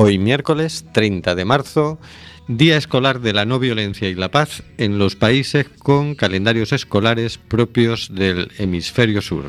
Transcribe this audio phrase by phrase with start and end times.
[0.00, 1.98] Hoy miércoles 30 de marzo,
[2.46, 7.36] Día Escolar de la No Violencia y la Paz en los países con calendarios escolares
[7.36, 9.46] propios del hemisferio sur.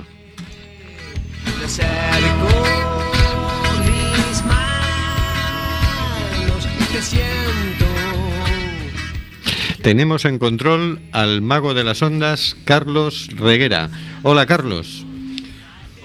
[9.83, 13.92] Tenemos en control al mago de las ondas, Carlos Reguera.
[14.23, 15.05] Hola Carlos.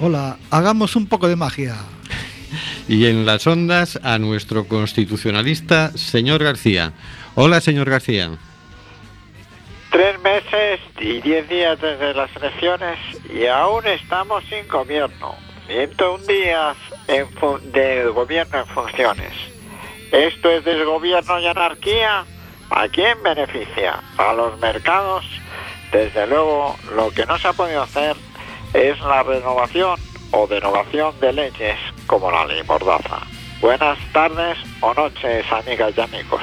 [0.00, 1.77] Hola, hagamos un poco de magia.
[2.87, 6.93] Y en las ondas a nuestro constitucionalista, señor García.
[7.34, 8.31] Hola, señor García.
[9.91, 12.99] Tres meses y diez días desde las elecciones
[13.33, 15.34] y aún estamos sin gobierno.
[15.69, 16.77] 101 días
[17.09, 17.27] en
[17.72, 19.33] de gobierno en funciones.
[20.12, 22.25] ¿Esto es desgobierno y anarquía?
[22.71, 24.01] ¿A quién beneficia?
[24.19, 25.25] ¿A los mercados?
[25.91, 28.16] Desde luego, lo que no se ha podido hacer
[28.75, 29.99] es la renovación
[30.31, 33.21] o derogación de leyes como la ley Mordaza.
[33.61, 36.43] Buenas tardes o noches, amigas y amigos.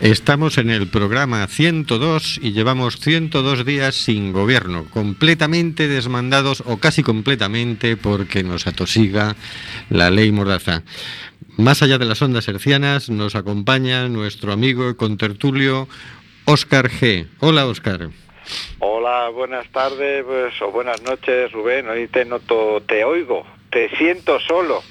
[0.00, 7.02] Estamos en el programa 102 y llevamos 102 días sin gobierno, completamente desmandados o casi
[7.02, 9.34] completamente porque nos atosiga
[9.88, 10.82] la ley Mordaza.
[11.56, 15.88] Más allá de las ondas hercianas nos acompaña nuestro amigo y contertulio
[16.44, 17.28] Óscar G.
[17.40, 18.10] Hola, Óscar.
[18.78, 21.88] Hola, buenas tardes pues, o buenas noches, Rubén.
[21.88, 24.82] Hoy te noto, te oigo, te siento solo.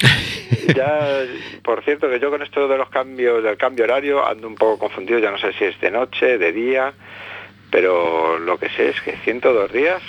[0.74, 1.24] Ya,
[1.62, 4.78] por cierto, que yo con esto de los cambios, del cambio horario, ando un poco
[4.78, 6.92] confundido, ya no sé si es de noche, de día,
[7.70, 10.02] pero lo que sé es que 102 días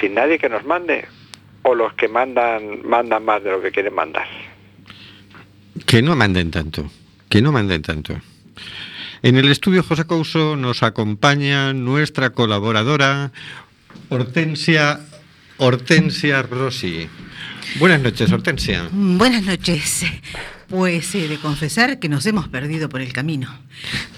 [0.00, 1.06] sin nadie que nos mande,
[1.62, 4.26] o los que mandan, mandan más de lo que quieren mandar.
[5.86, 6.90] Que no manden tanto,
[7.28, 8.14] que no manden tanto.
[9.24, 13.32] En el estudio José Couso nos acompaña nuestra colaboradora
[14.10, 15.00] Hortensia
[15.56, 17.08] Hortensia Rossi.
[17.78, 18.86] Buenas noches, Hortensia.
[18.92, 20.04] Buenas noches.
[20.68, 23.48] Pues he de confesar que nos hemos perdido por el camino.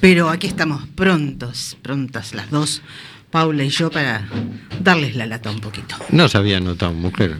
[0.00, 2.82] Pero aquí estamos prontos, prontas las dos,
[3.30, 4.26] Paula y yo, para
[4.80, 5.94] darles la lata un poquito.
[6.10, 7.36] No se había notado, mujer.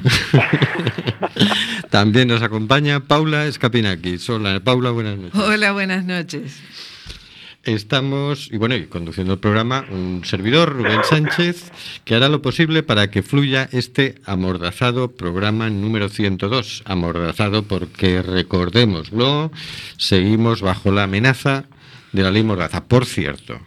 [1.91, 4.31] También nos acompaña Paula Escapinakis.
[4.31, 5.41] Hola, Paula, buenas noches.
[5.41, 6.61] Hola, buenas noches.
[7.67, 11.73] Estamos, y bueno, y conduciendo el programa, un servidor, Rubén Sánchez,
[12.05, 16.85] que hará lo posible para que fluya este amordazado programa número 102.
[16.85, 19.51] Amordazado porque, recordémoslo,
[19.97, 21.65] seguimos bajo la amenaza
[22.13, 22.85] de la ley Mordaza.
[22.85, 23.61] Por cierto,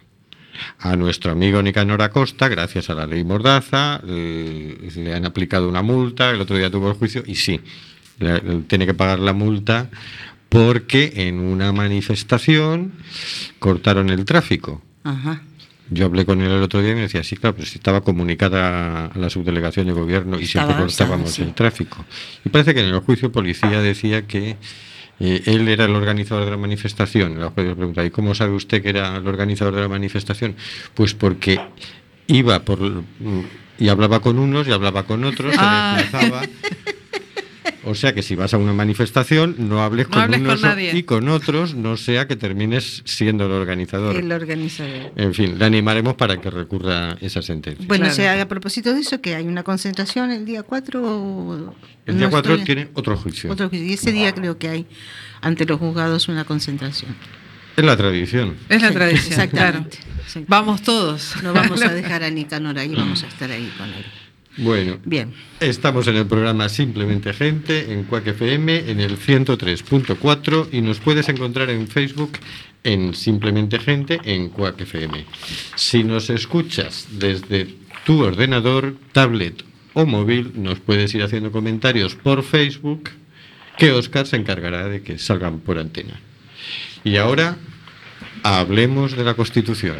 [0.78, 5.82] a nuestro amigo Nicanor Acosta, gracias a la ley Mordaza, eh, le han aplicado una
[5.82, 7.60] multa, el otro día tuvo el juicio, y sí,
[8.66, 9.90] tiene que pagar la multa
[10.50, 12.92] porque en una manifestación
[13.58, 14.82] cortaron el tráfico.
[15.04, 15.42] Ajá.
[15.92, 18.02] Yo hablé con él el otro día y me decía, sí, claro, pero si estaba
[18.02, 21.42] comunicada a la subdelegación de gobierno y siempre Estaba cortábamos sí.
[21.42, 22.04] el tráfico.
[22.44, 24.56] Y parece que en el juicio policía decía que
[25.18, 27.40] eh, él era el organizador de la manifestación.
[27.40, 30.54] El juez le pregunta, ¿y cómo sabe usted que era el organizador de la manifestación?
[30.94, 31.60] Pues porque
[32.28, 33.02] iba por
[33.78, 35.96] y hablaba con unos y hablaba con otros, se Ah.
[35.98, 36.42] desplazaba.
[37.84, 40.62] O sea que si vas a una manifestación, no hables No con hables con unos
[40.62, 40.94] nadie.
[40.96, 44.16] y con otros, no sea que termines siendo el organizador.
[44.16, 45.12] El organizador.
[45.16, 47.84] En fin, le animaremos para que recurra esa sentencia.
[47.88, 48.12] Bueno, Claro.
[48.12, 51.00] o sea, a propósito de eso, que hay una concentración el día 4.
[51.02, 51.74] o-
[52.06, 53.50] el día no 4 estoy- tiene otro juicio.
[53.50, 53.86] Otro juicio.
[53.88, 54.86] Y ese día creo que hay
[55.40, 57.14] ante los juzgados una concentración.
[57.76, 58.56] Es la tradición.
[58.68, 59.78] Es la Sí, tradición, claro.
[59.78, 60.50] exactamente, exactamente.
[60.50, 61.34] Vamos todos.
[61.42, 64.04] No vamos a dejar a Nicanor ahí, vamos a estar ahí con él.
[64.56, 65.32] Bueno, Bien.
[65.60, 71.28] estamos en el programa Simplemente Gente, en Cuac FM, en el 103.4 y nos puedes
[71.28, 72.32] encontrar en Facebook
[72.82, 75.24] en Simplemente Gente en Cuac FM.
[75.76, 77.68] Si nos escuchas desde
[78.04, 79.64] tu ordenador, tablet
[79.94, 83.10] o móvil, nos puedes ir haciendo comentarios por Facebook
[83.76, 86.20] que Oscar se encargará de que salgan por antena.
[87.04, 87.56] Y ahora
[88.42, 89.96] hablemos de la Constitución.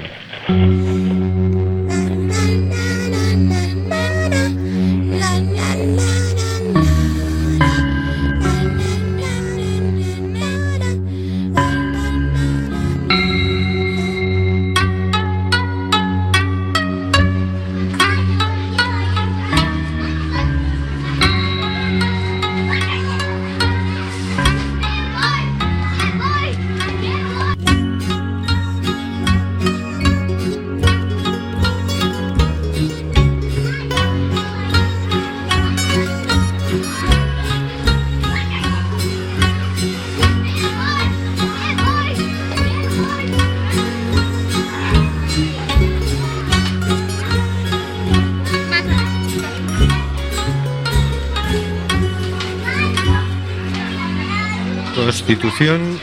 [55.31, 56.00] Constitución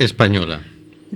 [0.00, 0.60] española.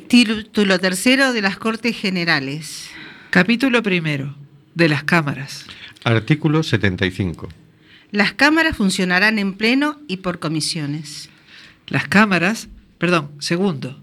[0.06, 2.88] Título tercero de las Cortes Generales.
[3.30, 4.36] Capítulo primero.
[4.76, 5.66] De las cámaras.
[6.04, 7.48] Artículo 75.
[8.12, 11.30] Las cámaras funcionarán en pleno y por comisiones.
[11.88, 14.00] Las cámaras, perdón, segundo.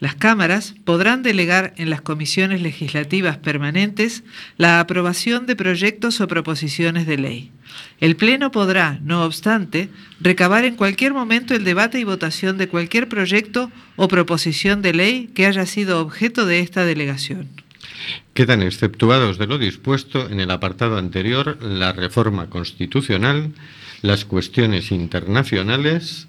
[0.00, 4.24] Las cámaras podrán delegar en las comisiones legislativas permanentes
[4.56, 7.50] la aprobación de proyectos o proposiciones de ley.
[8.00, 13.10] El Pleno podrá, no obstante, recabar en cualquier momento el debate y votación de cualquier
[13.10, 17.48] proyecto o proposición de ley que haya sido objeto de esta delegación.
[18.32, 23.52] Quedan exceptuados de lo dispuesto en el apartado anterior la reforma constitucional,
[24.00, 26.26] las cuestiones internacionales,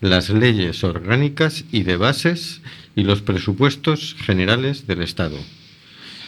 [0.00, 2.60] las leyes orgánicas y de bases
[2.94, 5.36] y los presupuestos generales del Estado.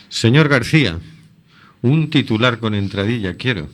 [0.08, 0.98] Señor García,
[1.82, 3.68] un titular con entradilla quiero.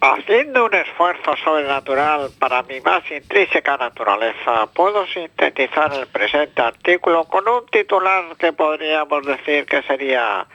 [0.00, 7.46] Haciendo un esfuerzo sobrenatural para mi más intrínseca naturaleza, puedo sintetizar el presente artículo con
[7.46, 10.46] un titular que podríamos decir que sería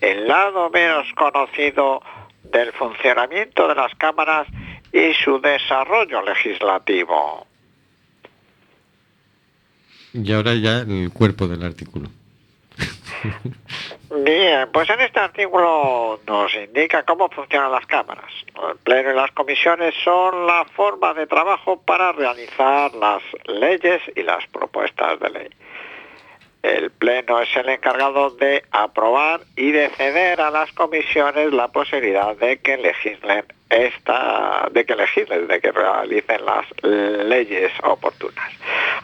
[0.00, 2.02] el lado menos conocido
[2.44, 4.46] del funcionamiento de las cámaras
[4.92, 7.46] y su desarrollo legislativo.
[10.16, 12.08] Y ahora ya el cuerpo del artículo.
[14.24, 18.32] Bien, pues en este artículo nos indica cómo funcionan las cámaras.
[18.70, 24.22] El Pleno y las comisiones son la forma de trabajo para realizar las leyes y
[24.22, 25.48] las propuestas de ley.
[26.66, 32.36] El Pleno es el encargado de aprobar y de ceder a las comisiones la posibilidad
[32.36, 38.52] de que legislen esta, de que legislen, de que realicen las leyes oportunas.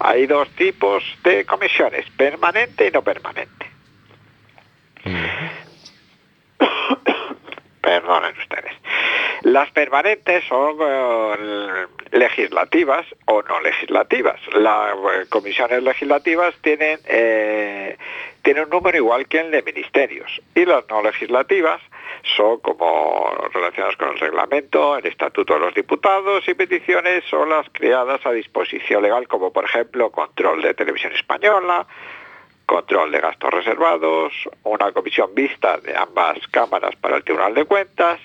[0.01, 3.67] Hay dos tipos de comisiones, permanente y no permanente.
[7.83, 8.73] Perdonen ustedes.
[9.43, 14.41] Las permanentes son eh, legislativas o no legislativas.
[14.55, 17.97] Las eh, comisiones legislativas tienen, eh,
[18.43, 21.83] tienen un número igual que el de ministerios y las no legislativas
[22.37, 27.67] son como relacionadas con el reglamento, el estatuto de los diputados y peticiones son las
[27.73, 31.85] creadas a disposición legal como por ejemplo control de televisión española,
[32.67, 34.33] control de gastos reservados,
[34.65, 38.21] una comisión vista de ambas cámaras para el Tribunal de Cuentas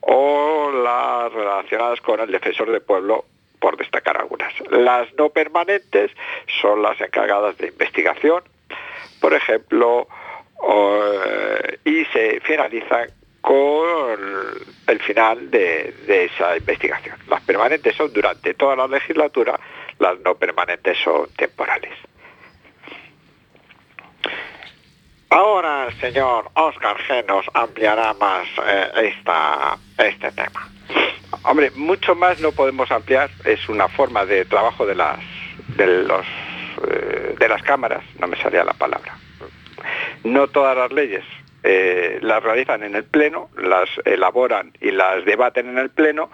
[0.00, 3.24] o las relacionadas con el defensor del pueblo
[3.60, 4.52] por destacar algunas.
[4.70, 6.10] Las no permanentes
[6.60, 8.42] son las encargadas de investigación,
[9.20, 10.06] por ejemplo,
[10.68, 13.08] eh, y se finalizan
[13.40, 14.18] con
[14.86, 17.16] el final de, de esa investigación.
[17.28, 19.58] Las permanentes son durante toda la legislatura,
[19.98, 21.92] las no permanentes son temporales.
[25.34, 30.70] Ahora el señor Oscar G nos ampliará más eh, esta, este tema.
[31.42, 33.30] Hombre, mucho más no podemos ampliar.
[33.44, 35.18] Es una forma de trabajo de las
[35.76, 36.06] de
[36.88, 38.04] eh, las cámaras.
[38.20, 39.18] No me salía la palabra.
[40.22, 41.24] No todas las leyes
[41.64, 46.30] eh, las realizan en el pleno, las elaboran y las debaten en el pleno,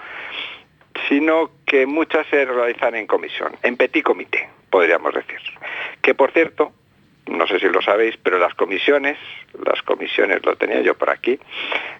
[1.09, 5.41] sino que muchas se realizan en comisión, en petit comité, podríamos decir.
[6.03, 6.75] Que por cierto,
[7.31, 9.17] no sé si lo sabéis, pero las comisiones,
[9.65, 11.39] las comisiones, lo tenía yo por aquí,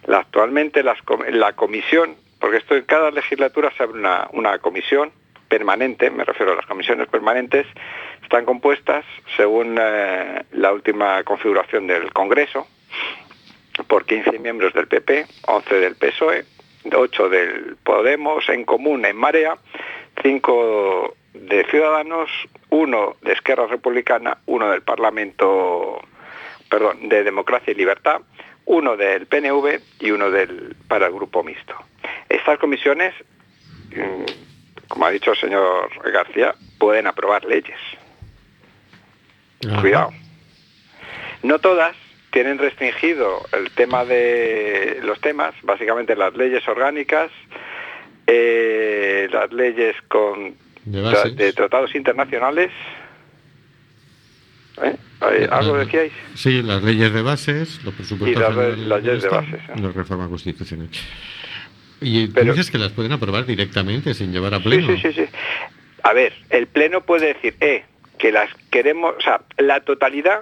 [0.07, 5.11] actualmente la comisión, porque esto en cada legislatura se abre una, una comisión
[5.47, 7.67] permanente, me refiero a las comisiones permanentes,
[8.23, 9.03] están compuestas,
[9.35, 12.67] según eh, la última configuración del Congreso,
[13.87, 16.45] por 15 miembros del PP, 11 del PSOE,
[16.93, 19.57] 8 del Podemos, en común, en Marea,
[20.23, 22.29] 5 de Ciudadanos,
[22.69, 26.01] uno de Esquerra Republicana, uno del Parlamento,
[26.69, 28.21] perdón, de Democracia y Libertad,
[28.65, 31.75] uno del PNV y uno del para el Grupo Mixto.
[32.29, 33.13] Estas comisiones,
[33.95, 37.79] mm, como ha dicho el señor García, pueden aprobar leyes.
[39.67, 39.81] Ajá.
[39.81, 40.11] Cuidado.
[41.43, 41.95] No todas
[42.31, 47.31] tienen restringido el tema de los temas, básicamente las leyes orgánicas,
[48.27, 51.35] eh, las leyes con De tra- bases.
[51.35, 52.71] de tratados internacionales.
[54.83, 54.95] ¿Eh?
[55.19, 56.11] ¿Hay- ¿Algo decíais?
[56.35, 58.43] Sí, las leyes de bases, los presupuestos Y
[58.87, 59.73] las leyes de bases, ¿eh?
[59.77, 60.89] y la reforma constitucional.
[61.99, 64.87] Y tú Pero- dices que las pueden aprobar directamente sin llevar a pleno.
[64.87, 65.25] sí, sí, sí.
[66.03, 67.83] A ver, el Pleno puede decir, eh,
[68.17, 70.41] que las queremos, o sea, la totalidad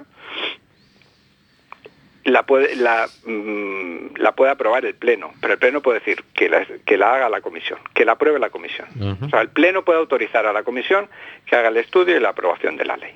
[2.24, 6.48] la puede, la, mm, la puede aprobar el Pleno, pero el Pleno puede decir que
[6.48, 8.88] la, que la haga la Comisión, que la apruebe la Comisión.
[9.22, 11.08] O sea, el Pleno puede autorizar a la Comisión
[11.46, 13.14] que haga el estudio y la aprobación de la ley.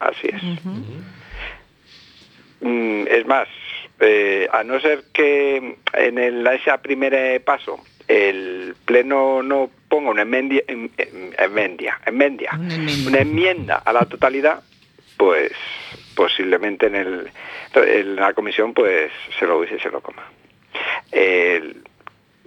[0.00, 0.42] Así es.
[2.60, 3.48] Mm, es más,
[4.00, 10.22] eh, a no ser que en el, ese primer paso el Pleno no proponga una
[10.22, 12.50] enmendia, enmendia, enmendia,
[13.06, 14.62] una enmienda a la totalidad,
[15.18, 15.52] pues
[16.14, 17.30] posiblemente en, el,
[17.74, 20.22] en la comisión pues se lo dice y se lo coma.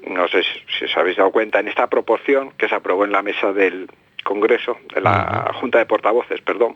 [0.07, 0.43] No sé
[0.77, 3.89] si, os habéis dado cuenta, en esta proporción que se aprobó en la mesa del
[4.24, 6.75] Congreso, de la Junta de Portavoces, perdón,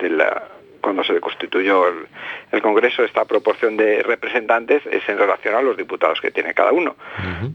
[0.00, 0.48] de la-
[0.80, 2.06] cuando se constituyó el,
[2.52, 6.72] el Congreso, esta proporción de representantes es en relación a los diputados que tiene cada
[6.72, 6.94] uno.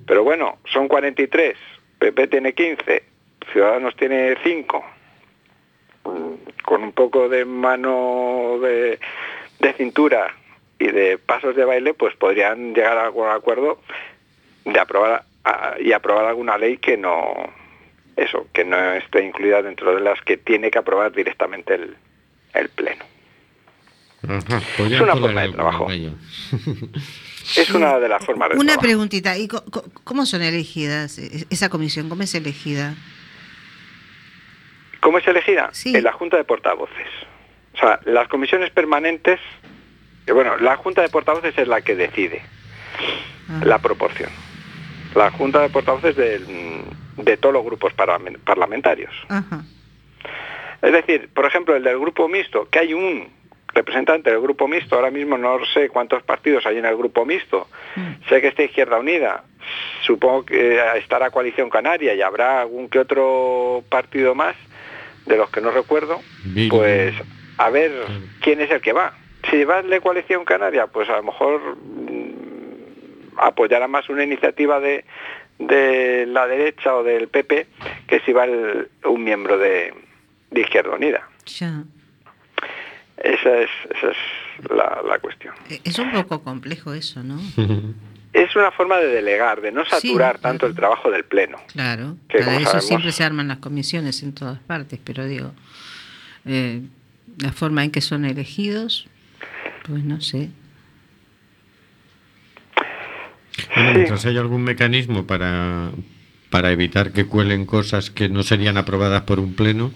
[0.05, 1.55] Pero bueno, son 43,
[1.99, 3.03] PP tiene 15,
[3.51, 4.85] Ciudadanos tiene 5.
[6.03, 8.99] Con un poco de mano de,
[9.59, 10.33] de cintura
[10.79, 13.79] y de pasos de baile, pues podrían llegar a algún acuerdo
[14.65, 17.33] de aprobar a- y aprobar alguna ley que no
[18.15, 21.95] eso, que no esté incluida dentro de las que tiene que aprobar directamente el,
[22.53, 23.03] el pleno.
[24.27, 25.87] Ajá, Es una forma de trabajo.
[27.57, 28.81] Es una de las formas de Una trabajo.
[28.81, 29.49] preguntita, ¿y
[30.05, 32.07] cómo son elegidas eh, esa comisión?
[32.07, 32.95] ¿Cómo es elegida?
[35.03, 35.69] ¿Cómo es elegida?
[35.73, 35.93] Sí.
[35.95, 37.07] En la Junta de Portavoces.
[37.75, 39.39] O sea, las comisiones permanentes,
[40.33, 42.41] bueno, la Junta de Portavoces es la que decide
[43.49, 43.59] Ah.
[43.65, 44.29] la proporción.
[45.13, 46.85] La Junta de Portavoces del-
[47.17, 49.11] de todos los grupos parlamen- parlamentarios.
[49.27, 49.61] Ajá.
[50.81, 53.27] Es decir, por ejemplo, el del grupo mixto, que hay un
[53.73, 57.67] representante del grupo mixto, ahora mismo no sé cuántos partidos hay en el grupo mixto,
[57.95, 58.29] Mm.
[58.29, 59.43] sé que está Izquierda Unida,
[60.05, 64.55] supongo que estará Coalición Canaria y habrá algún que otro partido más,
[65.25, 66.75] de los que no recuerdo, Bildu.
[66.77, 67.13] pues
[67.57, 67.91] a ver
[68.41, 69.13] quién es el que va.
[69.49, 74.79] Si va el de Coalición Canaria, pues a lo mejor mm, apoyará más una iniciativa
[74.79, 75.05] de,
[75.59, 77.67] de la derecha o del PP
[78.07, 79.93] que si va el- un miembro de,
[80.51, 81.27] de Izquierda Unida.
[81.45, 81.83] Ya.
[83.17, 85.53] Esa es, esa es la, la cuestión.
[85.69, 87.37] Eh, Es un poco complejo eso, ¿no?
[88.33, 90.39] Es una forma de delegar, de no Sí, saturar claro.
[90.39, 91.59] tanto el trabajo del Pleno.
[91.71, 92.17] Claro.
[92.27, 95.53] Que Para eso sabemos- siempre se arman las comisiones en todas partes, pero digo,
[96.45, 96.81] eh,
[97.39, 99.07] la forma en que son elegidos,
[99.85, 100.49] pues no sé.
[103.75, 103.95] Bueno, Sí.
[103.97, 105.91] mientras haya algún mecanismo para,
[106.49, 109.91] para evitar que cuelen cosas que no serían aprobadas por un pleno,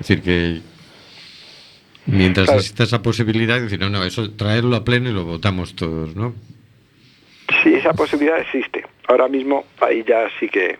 [0.00, 0.60] es decir, que
[2.06, 2.60] mientras Claro.
[2.60, 6.16] exista esa posibilidad, es decir, no, no, eso traerlo a pleno y lo votamos todos,
[6.16, 6.34] ¿no?
[7.62, 8.84] Sí, esa posibilidad existe.
[9.08, 10.78] Ahora mismo, ahí ya sí que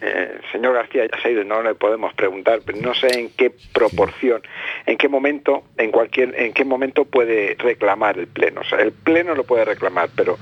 [0.00, 3.30] eh, señor García ya se ha ido, no le podemos preguntar, pero no sé en
[3.30, 4.42] qué proporción,
[4.86, 8.60] en qué momento, en cualquier, en qué momento puede reclamar el pleno.
[8.60, 10.38] O sea, el pleno lo puede reclamar, pero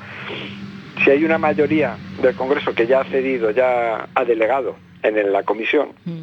[1.04, 5.42] si hay una mayoría del Congreso que ya ha cedido, ya ha delegado en la
[5.44, 6.22] comisión, Mm.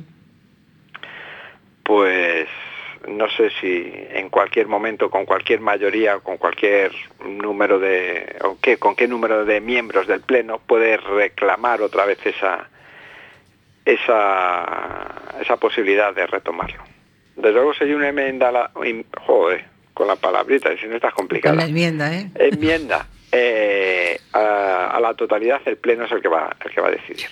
[1.84, 2.48] pues
[3.08, 6.92] no sé si en cualquier momento, con cualquier mayoría, o con cualquier
[7.26, 12.20] número de, o qué, con qué número de miembros del Pleno puede reclamar otra vez
[12.26, 12.70] esa,
[13.86, 15.06] esa,
[15.42, 16.84] esa posibilidad de retomarlo.
[17.36, 18.72] Desde luego hay una enmienda, a la,
[19.26, 21.56] joder, con la palabrita, si no está Con complicada.
[21.56, 22.30] la enmienda, ¿eh?
[22.36, 26.88] Enmienda eh, a, a la totalidad, el Pleno es el que va, el que va
[26.88, 27.28] a decidir.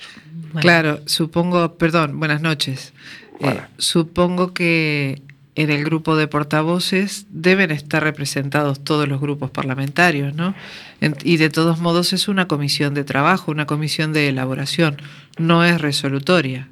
[0.54, 0.62] Bueno.
[0.62, 2.94] Claro, supongo, perdón, buenas noches.
[3.40, 5.22] Eh, supongo que
[5.58, 10.56] en el grupo de portavoces deben estar representados todos los grupos parlamentarios, ¿no?
[11.02, 15.02] En- y de todos modos es una comisión de trabajo, una comisión de elaboración,
[15.38, 16.70] no es resolutoria.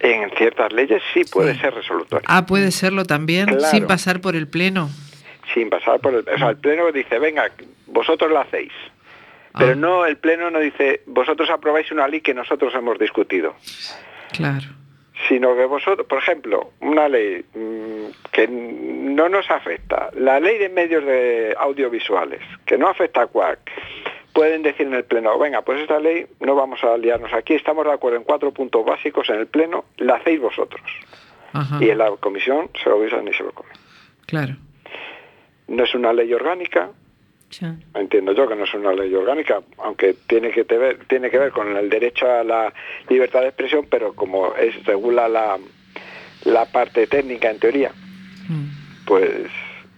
[0.00, 1.60] En ciertas leyes sí puede Sí.
[1.60, 2.24] ser resolutorio.
[2.28, 3.60] Ah, puede serlo también Claro.
[3.70, 4.88] sin pasar por el pleno.
[5.54, 6.20] sin pasar por el...
[6.28, 7.50] O sea, el Pleno dice, venga,
[7.86, 8.70] vosotros lo hacéis.
[9.58, 9.74] Pero Ah.
[9.76, 13.56] no, el Pleno no dice, vosotros aprobáis una ley que nosotros hemos discutido.
[14.32, 14.66] Claro.
[15.26, 20.68] Sino que vosotros, por ejemplo, una ley mm, que no nos afecta, la ley de
[20.68, 23.58] medios de audiovisuales, que no afecta a CUAC,
[24.32, 27.84] pueden decir en el Pleno, venga, pues esta ley no vamos a liarnos aquí, estamos
[27.84, 30.82] de acuerdo en cuatro puntos básicos en el Pleno, la hacéis vosotros.
[31.52, 31.78] Ajá.
[31.80, 33.72] Y en la comisión se lo visan y se lo comen.
[34.26, 34.54] Claro.
[35.66, 36.90] No es una ley orgánica,
[37.94, 41.38] Entiendo yo que no es una ley orgánica, aunque tiene que te ver, tiene que
[41.38, 42.72] ver con el derecho a la
[43.08, 45.58] libertad de expresión, pero como es regula la,
[46.44, 47.92] la parte técnica en teoría,
[48.48, 49.04] Mm.
[49.06, 49.30] pues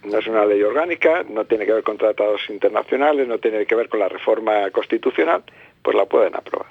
[0.03, 3.75] no es una ley orgánica, no tiene que ver con tratados internacionales, no tiene que
[3.75, 5.43] ver con la reforma constitucional,
[5.81, 6.67] pues la pueden aprobar.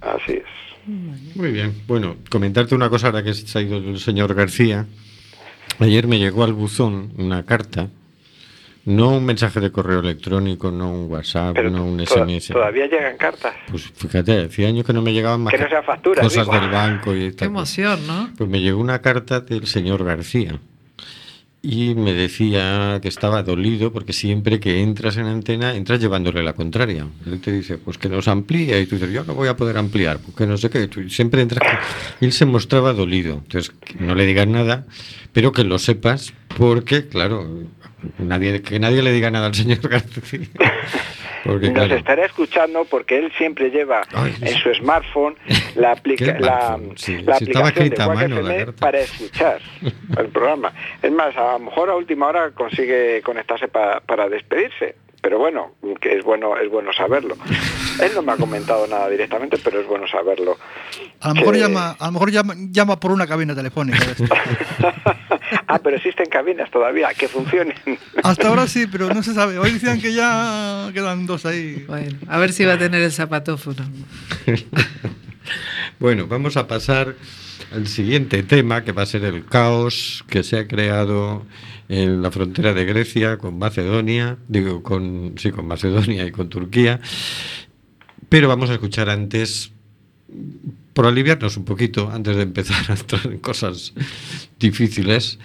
[0.00, 1.36] Así es.
[1.36, 1.74] Muy bien.
[1.86, 4.86] Bueno, comentarte una cosa ahora que se ha ido el señor García.
[5.78, 7.88] Ayer me llegó al buzón una carta,
[8.86, 12.48] no un mensaje de correo electrónico, no un WhatsApp, Pero no un SMS.
[12.52, 13.54] todavía llegan cartas.
[13.70, 15.66] Pues fíjate, hacía años que no me llegaban más Que no
[16.22, 16.58] cosas digo.
[16.60, 17.48] del banco y Qué tal.
[17.48, 18.30] emoción, ¿no?
[18.38, 20.58] Pues me llegó una carta del señor García.
[21.68, 26.52] y me decía que estaba dolido porque siempre que entras en antena entras llevándole la
[26.52, 27.08] contraria.
[27.26, 29.76] Él te dice, pues que nos amplía y tú dices, yo no voy a poder
[29.76, 30.86] ampliar, porque no sé qué.
[30.86, 31.60] Tú siempre entras.
[32.20, 33.34] él se mostraba dolido.
[33.44, 34.86] Entonces, que no le digas nada,
[35.32, 37.64] pero que lo sepas porque, claro,
[38.18, 40.40] nadie, que nadie le diga nada al señor García.
[41.44, 45.36] Porque, Nos claro, estará escuchando porque él siempre lleva Ay, en su smartphone
[45.76, 49.60] la, aplicación de mano la para escuchar
[50.18, 50.72] el programa.
[51.02, 54.96] Es más, a lo mejor a última hora consigue conectarse pa- para despedirse.
[55.22, 57.36] Pero bueno, que es bueno, es bueno saberlo.
[58.00, 60.56] Él no me ha comentado nada directamente, pero es bueno saberlo.
[61.20, 63.98] A lo mejor Que- llama, a lo mejor llama, llama por una cabina telefónica.
[65.66, 67.76] ah, pero existen cabinas todavía que funcionen.
[68.22, 69.58] Hasta ahora sí, pero no se sabe.
[69.58, 71.84] Hoy decían que ya quedan dos ahí.
[71.86, 73.84] Bueno, a ver si va a tener el zapatófono.
[75.98, 77.14] Bueno, vamos a pasar
[77.72, 81.46] al siguiente tema, que va a ser el caos que se ha creado
[81.88, 87.00] en la frontera de Grecia con Macedonia, digo, con, sí, con Macedonia y con Turquía.
[88.28, 89.72] Pero vamos a escuchar antes,
[90.96, 93.92] por aliviarnos un poquito, antes de empezar a entrar en cosas
[94.58, 95.38] difíciles,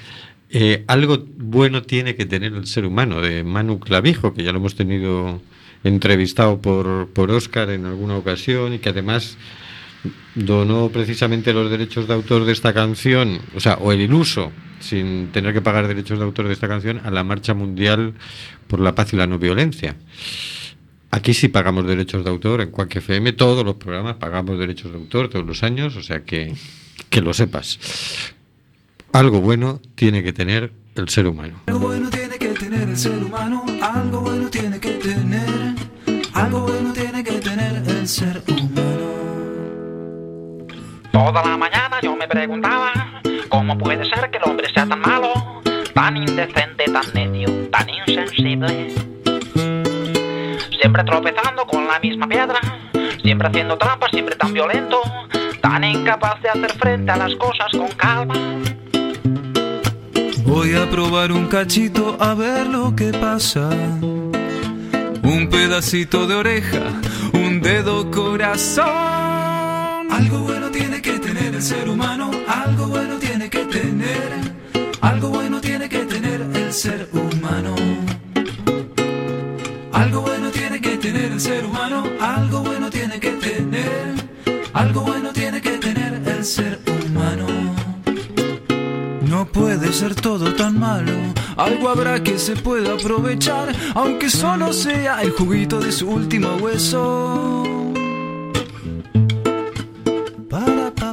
[0.49, 4.59] eh, algo bueno tiene que tener el ser humano, de Manu Clavijo, que ya lo
[4.59, 5.41] hemos tenido
[5.83, 9.37] entrevistado por, por Oscar en alguna ocasión y que además
[10.35, 15.33] donó precisamente los derechos de autor de esta canción, o sea, o el iluso, sin
[15.33, 18.13] tener que pagar derechos de autor de esta canción, a la Marcha Mundial
[18.69, 19.97] por la Paz y la No Violencia.
[21.13, 24.97] Aquí sí pagamos derechos de autor, en Quack FM, todos los programas pagamos derechos de
[24.97, 26.56] autor todos los años, o sea que,
[27.10, 28.34] que lo sepas.
[29.12, 31.60] Algo bueno tiene que tener el ser humano.
[31.67, 35.76] Algo bueno tiene que tener el ser humano, algo bueno tiene que tener,
[36.34, 38.82] algo bueno tiene que tener el ser humano.
[41.12, 45.62] Toda la mañana yo me preguntaba cómo puede ser que el hombre sea tan malo,
[45.93, 49.11] tan indecente, tan necio, tan insensible.
[50.82, 52.60] Siempre tropezando con la misma piedra,
[53.22, 55.00] siempre haciendo trampas, siempre tan violento,
[55.62, 58.34] tan incapaz de hacer frente a las cosas con calma.
[60.44, 63.70] Voy a probar un cachito a ver lo que pasa.
[65.22, 66.82] Un pedacito de oreja,
[67.34, 68.88] un dedo corazón.
[70.12, 74.34] Algo bueno tiene que tener el ser humano, algo bueno tiene que tener,
[75.02, 77.76] algo bueno tiene que tener el ser humano.
[79.94, 80.50] Algo bueno
[81.12, 84.13] tener el ser humano, algo bueno tiene que tener,
[84.74, 87.47] algo bueno tiene que tener el ser humano.
[89.21, 91.12] No puede ser todo tan malo,
[91.58, 97.63] algo habrá que se pueda aprovechar, aunque solo sea el juguito de su último hueso.
[100.50, 101.12] Para, pa.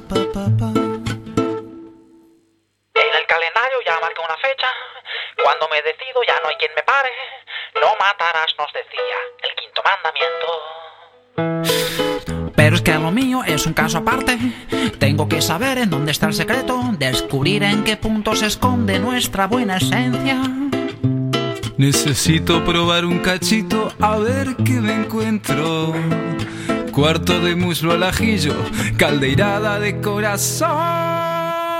[2.94, 4.68] En el calendario ya marqué una fecha,
[5.48, 7.08] cuando me decido ya no hay quien me pare.
[7.80, 10.46] No matarás, nos decía el quinto mandamiento.
[12.54, 14.36] Pero es que lo mío es un caso aparte.
[14.98, 19.46] Tengo que saber en dónde está el secreto, descubrir en qué punto se esconde nuestra
[19.46, 20.36] buena esencia.
[21.78, 25.94] Necesito probar un cachito a ver qué me encuentro.
[26.92, 28.54] Cuarto de muslo al ajillo,
[28.98, 30.68] caldeirada de corazón.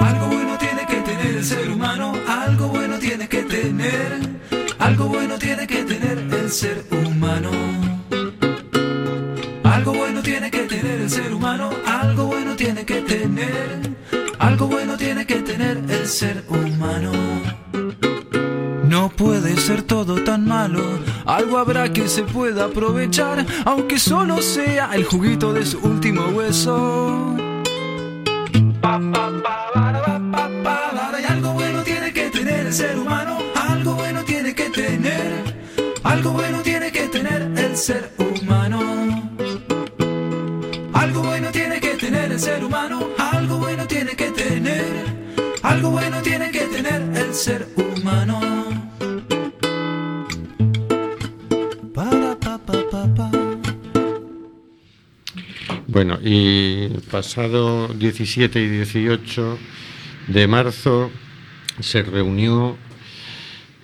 [0.00, 2.07] Algo bueno tiene que tener el ser humano,
[3.28, 4.20] que tener,
[4.78, 7.50] algo bueno tiene que tener el ser humano.
[9.64, 13.96] Algo bueno tiene que tener el ser humano, algo bueno tiene que tener,
[14.38, 17.12] algo bueno tiene que tener el ser humano.
[18.84, 20.82] No puede ser todo tan malo,
[21.26, 27.36] algo habrá que se pueda aprovechar, aunque solo sea el juguito de su último hueso.
[28.80, 30.87] Pa, pa, pa,
[32.68, 35.54] el ser humano, algo bueno tiene que tener,
[36.02, 39.32] algo bueno tiene que tener el ser humano.
[40.92, 44.84] Algo bueno tiene que tener el ser humano, algo bueno tiene que tener,
[45.62, 48.38] algo bueno tiene que tener el ser humano.
[55.86, 59.58] Bueno, y pasado 17 y 18
[60.26, 61.10] de marzo
[61.80, 62.76] se reunió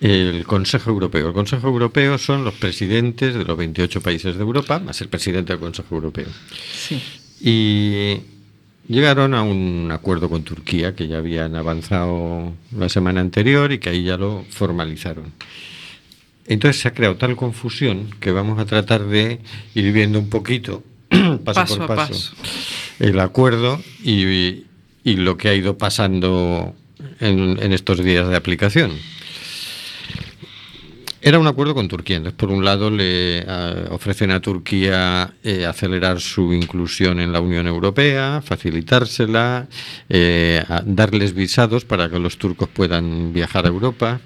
[0.00, 1.28] el Consejo Europeo.
[1.28, 5.52] El Consejo Europeo son los presidentes de los 28 países de Europa, más el presidente
[5.52, 6.26] del Consejo Europeo.
[6.72, 7.02] Sí.
[7.40, 8.20] Y
[8.86, 13.90] llegaron a un acuerdo con Turquía, que ya habían avanzado la semana anterior y que
[13.90, 15.32] ahí ya lo formalizaron.
[16.46, 19.40] Entonces se ha creado tal confusión que vamos a tratar de
[19.74, 22.34] ir viendo un poquito, paso, Paso por paso, paso.
[22.98, 24.64] el acuerdo y,
[25.02, 26.74] y lo que ha ido pasando
[27.20, 28.92] en, estos días de aplicación.
[31.26, 32.16] Era un acuerdo con Turquía.
[32.18, 33.44] Entonces, por un lado, le eh,
[33.90, 39.66] ofrecen a Turquía eh, acelerar su inclusión en la Unión Europea, facilitársela,
[40.10, 44.20] eh, a- darles visados para que los turcos puedan viajar a Europa.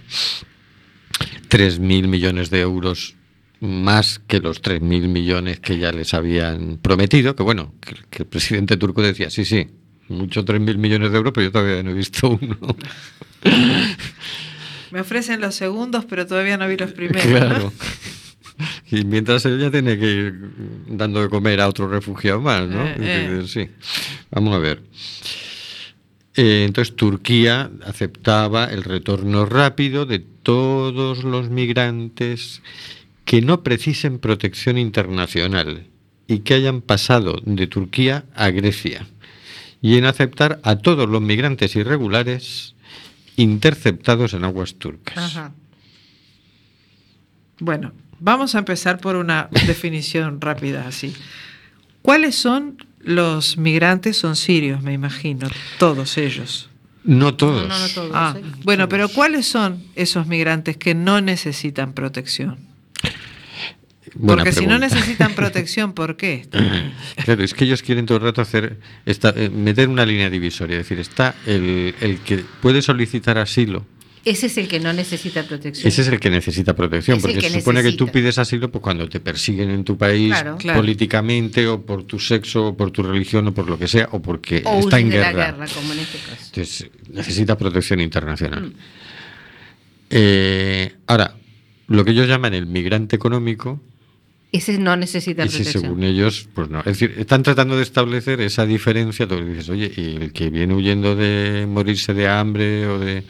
[1.48, 3.14] 3.000 millones de euros
[3.60, 7.36] más que los 3.000 millones que ya les habían prometido.
[7.36, 7.74] Que bueno,
[8.10, 9.68] que el presidente turco decía, sí, sí,
[10.08, 12.56] mucho 3.000 millones de euros, pero yo todavía no he visto uno.
[14.90, 17.26] Me ofrecen los segundos, pero todavía no vi los primeros.
[17.26, 17.38] ¿no?
[17.38, 17.72] Claro.
[18.90, 20.34] Y mientras ella tiene que ir
[20.88, 22.84] dando de comer a otro refugiado más, ¿no?
[22.86, 23.44] Eh, eh.
[23.46, 23.68] Sí.
[24.30, 24.82] Vamos a ver.
[26.34, 32.62] Eh, entonces Turquía aceptaba el retorno rápido de todos los migrantes
[33.24, 35.86] que no precisen protección internacional
[36.26, 39.06] y que hayan pasado de Turquía a Grecia
[39.80, 42.74] y en aceptar a todos los migrantes irregulares
[43.36, 45.16] interceptados en aguas turcas.
[45.16, 45.52] Ajá.
[47.60, 51.14] Bueno, vamos a empezar por una definición rápida así.
[52.02, 54.16] ¿Cuáles son los migrantes?
[54.16, 56.70] Son sirios, me imagino, todos ellos.
[57.04, 57.68] No todos.
[57.68, 58.42] No, no, no todos, Ah, ¿eh?
[58.64, 62.58] bueno, pero ¿cuáles son esos migrantes que no necesitan protección?
[64.14, 66.46] Buena Porque si no necesitan protección, ¿por qué?
[67.24, 70.76] Claro, es que ellos quieren todo el rato hacer esta- eh, meter una línea divisoria,
[70.78, 73.84] es decir, está el, el que puede solicitar asilo,
[74.24, 75.86] Ese es el que no necesita protección.
[75.88, 78.70] ese es el que necesita protección, Es porque que se supone que tú pides asilo
[78.70, 80.56] pues cuando te persiguen en tu país Claro.
[80.58, 80.80] Claro.
[80.80, 84.20] políticamente o por tu sexo o por tu religión o por lo que sea o
[84.20, 85.32] porque o está en guerra.
[85.32, 86.42] la guerra, como en este caso.
[86.46, 88.64] Entonces, necesita protección internacional.
[88.64, 88.72] Mm.
[90.10, 91.34] Eh, ahora,
[91.86, 93.80] lo que ellos llaman el migrante económico,
[94.50, 95.82] Ese no necesita ese protección.
[95.82, 96.78] según ellos, pues no.
[96.80, 99.28] Es decir, están tratando de establecer esa diferencia.
[99.28, 103.24] Tú dices, oye, y el que viene huyendo de morirse de hambre o de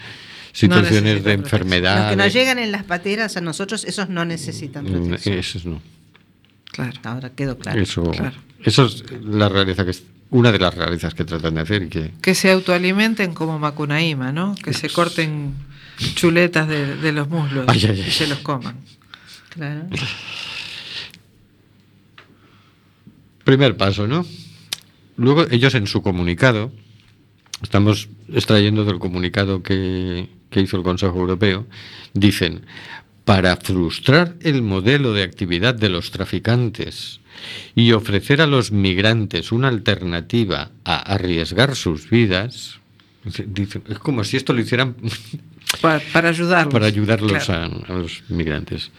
[0.52, 1.98] situaciones necesita de enfermedad.
[2.02, 5.38] Los que nos llegan en las pateras a nosotros, esos no necesitan Mm, protección.
[5.38, 5.83] Esos no.
[6.70, 6.92] Claro.
[7.02, 7.81] Ahora quedó claro.
[7.81, 8.37] Eso, claro.
[8.62, 11.88] eso es la rareza que es, una de las rarezas que tratan de hacer y
[11.88, 14.54] que Que se autoalimenten como Macunaíma, ¿no?
[14.62, 15.54] Que se corten
[16.14, 18.04] chuletas de, de los muslos Ay, ay, ay.
[18.07, 18.76] y se los coman.
[19.48, 19.83] Claro.
[23.49, 24.27] Primer paso, ¿no?
[25.17, 26.71] Luego ellos en su comunicado,
[27.63, 31.67] estamos extrayendo del comunicado que, que hizo el Consejo Europeo,
[32.13, 32.67] dicen,
[33.25, 37.21] para frustrar el modelo de actividad de los traficantes
[37.75, 42.81] y ofrecer a los migrantes una alternativa a arriesgar sus vidas,
[43.47, 44.95] dicen, es como si esto lo hicieran
[45.81, 46.73] Para, para ayudarlos.
[46.75, 47.83] para ayudarlos Claro.
[47.89, 48.91] a, a los migrantes.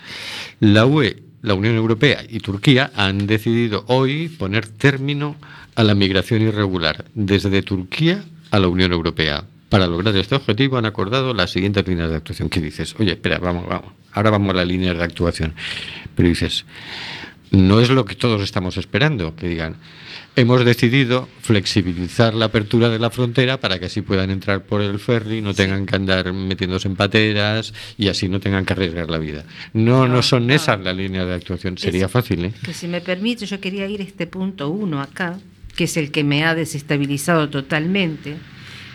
[0.59, 5.35] La UE, la Unión Europea y Turquía han decidido hoy poner término
[5.75, 9.45] a la migración irregular desde Turquía a la Unión Europea.
[9.69, 12.49] Para lograr este objetivo han acordado las siguientes líneas de actuación.
[12.49, 12.95] ¿Qué dices?
[12.99, 13.91] Oye, espera, vamos, vamos.
[14.11, 15.53] Ahora vamos a las líneas de actuación.
[16.15, 16.65] Pero dices,
[17.51, 19.77] no es lo que todos estamos esperando, que digan,
[20.39, 24.99] hemos decidido flexibilizar la apertura de la frontera para que así puedan entrar por el
[24.99, 29.17] ferry, no tengan que andar metiéndose en pateras y así no tengan que arriesgar la
[29.17, 29.43] vida.
[29.73, 30.53] No, no, No, son no.
[30.53, 32.53] esas las líneas de actuación, sería Es- fácil, ¿eh?
[32.63, 35.39] Que si me permite, yo quería ir a este punto uno acá,
[35.75, 38.35] que es el que me ha desestabilizado totalmente,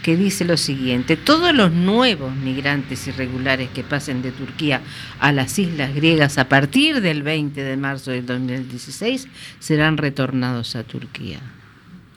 [0.05, 4.83] que dice lo siguiente, todos los nuevos migrantes irregulares que pasen de Turquía
[5.19, 9.27] a las islas griegas a partir del 20 de marzo del 2016
[9.61, 11.41] serán retornados a Turquía.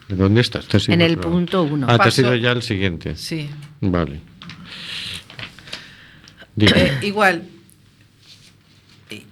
[0.10, 0.66] ¿Dónde estás?
[0.66, 1.88] Ido En el punto uno.
[1.90, 3.16] Ah, te has Paso- ido ya al siguiente.
[3.16, 3.50] Sí.
[3.80, 4.20] Vale.
[6.60, 7.44] Eh, igual,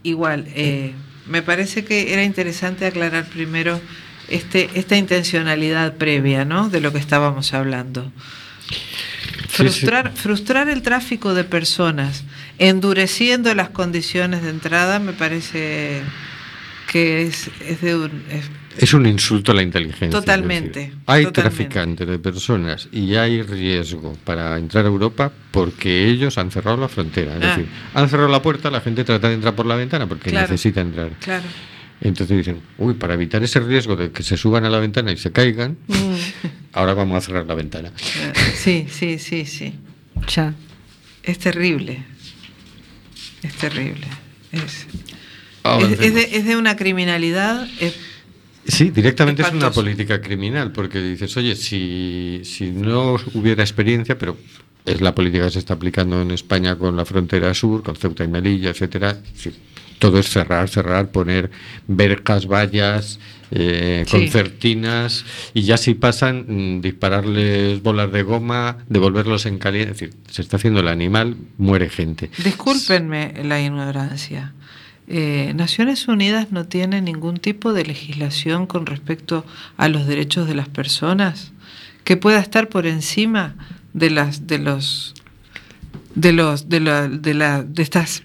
[0.04, 0.94] igual, eh,
[1.28, 3.82] me parece que era interesante aclarar primero
[4.30, 6.70] este, esta intencionalidad previa, ¿no?
[6.70, 8.14] De lo que estábamos hablando.
[9.56, 12.24] Sí, Frustrar, frustrar el tráfico de personas,
[12.60, 16.02] endureciendo las condiciones de entrada, me parece
[16.92, 20.10] que es, es de un, es- Es un insulto a la inteligencia.
[20.10, 21.42] Totalmente, decir, hay totalmente.
[21.42, 26.90] traficantes de personas y hay riesgo para entrar a Europa porque ellos han cerrado la
[26.90, 27.38] frontera.
[27.38, 27.48] Es Ah.
[27.56, 30.48] decir, han cerrado la puerta, la gente trata de entrar por la ventana porque Claro.
[30.52, 31.12] necesita entrar.
[31.22, 31.44] claro.
[32.08, 35.18] Entonces dicen, uy, para evitar ese riesgo de que se suban a la ventana y
[35.18, 35.76] se caigan,
[36.74, 37.92] ahora vamos a cerrar la ventana.
[37.98, 39.74] Eh, Sí, sí, sí, sí.
[40.36, 40.54] Ya.
[41.24, 42.04] Es terrible.
[43.42, 44.06] Es terrible.
[44.52, 44.86] Es,
[45.64, 46.00] Avancemos.
[46.00, 47.68] es, es de, es de una criminalidad.
[47.80, 47.96] es-
[48.68, 54.38] Sí, directamente es una política criminal, porque dices, oye, si, si no hubiera experiencia, pero
[54.86, 58.24] es la política que se está aplicando en España con la frontera sur, con Ceuta
[58.24, 59.52] y Melilla, etcétera, sí,
[60.00, 61.52] todo es cerrar, cerrar, poner
[61.88, 63.20] verjas, vallas,
[63.52, 64.12] eh, Sí.
[64.12, 69.92] concertinas y ya si pasan, mm, dispararles bolas de goma, devolverlos en caliente.
[69.94, 72.30] Es decir, se está haciendo el animal, muere gente.
[72.44, 74.54] Discúlpenme la ignorancia.
[75.08, 79.46] Eh, Naciones Unidas no tiene ningún tipo de legislación con respecto
[79.78, 81.52] a los derechos de las personas
[82.04, 83.56] que pueda estar por encima
[83.94, 85.14] de las de los
[86.16, 88.24] de los de la, de la de estas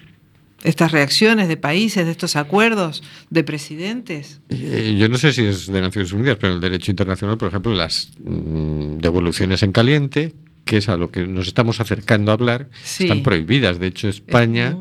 [0.63, 4.41] estas reacciones de países, de estos acuerdos de presidentes.
[4.49, 7.47] Eh, yo no sé si es de Naciones Unidas, pero en el derecho internacional, por
[7.47, 10.33] ejemplo, las mm, devoluciones en caliente,
[10.65, 13.03] que es a lo que nos estamos acercando a hablar, Sí.
[13.05, 13.79] están prohibidas.
[13.79, 14.77] De hecho, España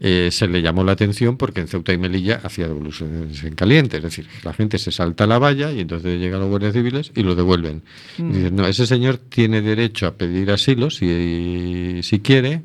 [0.00, 3.96] eh, se le llamó la atención porque en Ceuta y Melilla hacía devoluciones en caliente.
[3.98, 7.22] Es decir, la gente se salta la valla y entonces llegan los guardias civiles y
[7.24, 7.82] lo devuelven.
[8.16, 8.32] Y Mm.
[8.32, 12.62] dicen, no, ese señor tiene derecho a pedir asilo si, si quiere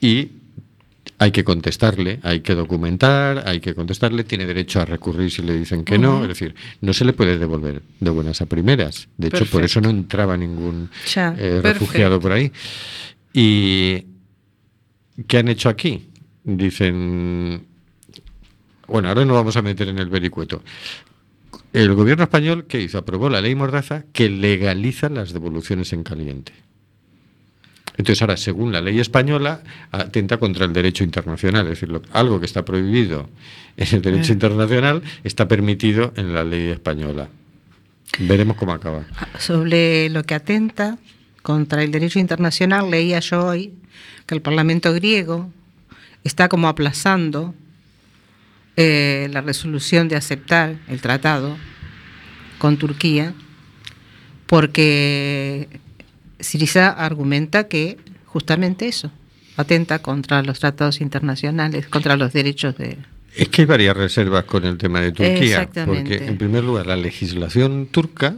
[0.00, 0.28] y
[1.22, 5.52] hay que contestarle, hay que documentar, hay que contestarle, tiene derecho a recurrir si le
[5.58, 9.06] dicen que no, es decir, no se le puede devolver de buenas a primeras.
[9.18, 11.34] De hecho, por eso no entraba ningún Ya.
[11.38, 12.50] eh, refugiado por ahí.
[13.34, 14.06] ¿Y
[15.26, 16.08] qué han hecho aquí?
[16.42, 17.66] Dicen,
[18.86, 20.62] bueno, ahora nos vamos a meter en el vericueto.
[21.74, 22.96] El gobierno español, ¿qué hizo?
[22.96, 26.54] Aprobó la ley Mordaza que legaliza las devoluciones en caliente.
[27.96, 31.64] Entonces ahora, según la ley española, atenta contra el derecho internacional.
[31.66, 33.28] Es decir, lo- algo que está prohibido
[33.76, 34.34] en el derecho Eh.
[34.34, 37.28] internacional está permitido en la ley española.
[38.18, 39.04] Veremos cómo acaba.
[39.38, 40.98] Sobre lo que atenta
[41.42, 43.72] contra el derecho internacional, leía yo hoy
[44.26, 45.50] que el Parlamento griego
[46.24, 47.54] está como aplazando
[48.76, 51.56] eh, la resolución de aceptar el tratado
[52.58, 53.32] con Turquía,
[54.46, 55.68] porque
[56.40, 59.10] Siriza argumenta que justamente eso
[59.56, 62.98] atenta contra los tratados internacionales, contra los derechos de...
[63.36, 65.62] Es que hay varias reservas con el tema de Turquía.
[65.62, 66.16] Exactamente.
[66.16, 68.34] Porque, en primer lugar, la legislación turca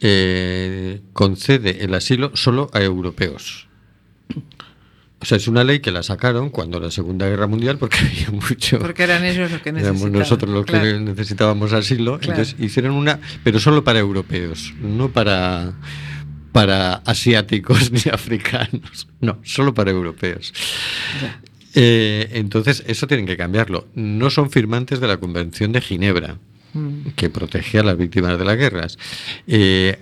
[0.00, 3.68] eh, concede el asilo solo a europeos.
[5.18, 8.30] O sea, es una ley que la sacaron cuando la Segunda Guerra Mundial porque había
[8.30, 8.78] mucho...
[8.78, 10.12] Porque eran ellos los que Éramos necesitaban.
[10.12, 12.18] nosotros los que necesitábamos asilo.
[12.18, 12.40] Claro.
[12.40, 15.72] Entonces hicieron una, pero solo para europeos, no para,
[16.56, 19.08] para asiáticos ni africanos.
[19.20, 20.54] No, solo para europeos.
[21.74, 23.88] Eh, entonces, eso tienen que cambiarlo.
[23.94, 26.38] No son firmantes de la Convención de Ginebra,
[26.76, 27.10] Mm.
[27.16, 28.98] que protege a las víctimas de las guerras.
[29.46, 29.98] Eh,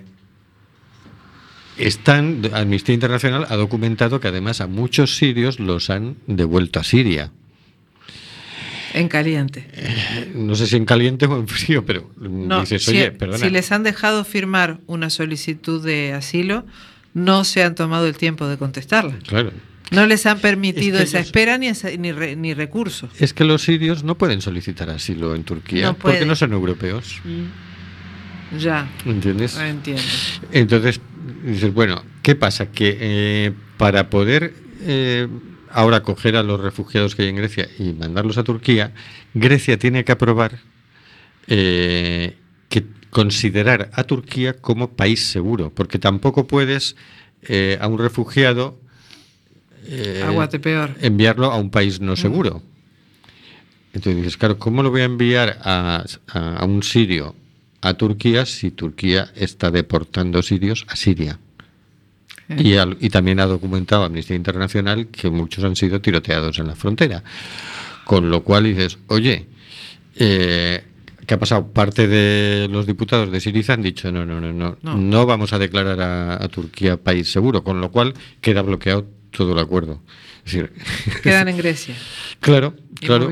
[1.77, 7.31] están, Amnistía Internacional ha documentado que además a muchos sirios los han devuelto a Siria.
[8.95, 9.67] En caliente.
[10.33, 13.37] No sé si en caliente o en frío, pero No, dices, si, oye, perdona.
[13.39, 16.65] si les han dejado firmar una solicitud de asilo,
[17.13, 19.15] no se han tomado el tiempo de contestarla.
[19.27, 19.51] Claro.
[19.91, 23.09] No les han permitido Es que esa ellos- espera ni, esa- ni, re- ni recursos.
[23.19, 27.21] Es que los sirios no pueden solicitar asilo en Turquía No porque no son europeos.
[28.57, 29.57] Ya, ¿Entiendes?
[29.57, 30.01] entiendo.
[30.51, 31.01] Entonces,
[31.45, 32.67] dices, bueno, ¿qué pasa?
[32.71, 35.27] Que eh, para poder eh,
[35.75, 38.93] ahora coger a los refugiados que hay en Grecia y mandarlos a Turquía,
[39.33, 40.59] Grecia tiene que aprobar
[41.47, 42.35] eh,
[42.69, 46.95] que considerar a Turquía como país seguro, porque tampoco puedes
[47.43, 48.79] eh, a un refugiado
[49.87, 50.95] eh, Aguate peor.
[51.01, 52.63] enviarlo a un país no seguro.
[53.93, 57.35] Entonces dices, claro, ¿cómo lo voy a enviar a, a- a un sirio
[57.81, 61.39] a Turquía si Turquía está deportando sirios a Siria?
[62.57, 66.75] Y, al- y también ha documentado Amnistía Internacional que muchos han sido tiroteados en la
[66.75, 67.23] frontera.
[68.03, 69.47] Con lo cual dices, oye,
[70.15, 70.83] eh,
[71.25, 71.67] ¿qué ha pasado?
[71.73, 74.95] Parte de los diputados de Siriza han dicho, no, no, no, no, No.
[74.97, 79.53] no, vamos a declarar a, a Turquía país seguro, con lo cual queda bloqueado todo
[79.53, 80.01] el acuerdo.
[80.45, 80.71] Es decir,
[81.23, 81.95] Quedan en Grecia.
[82.39, 83.29] Claro, claro.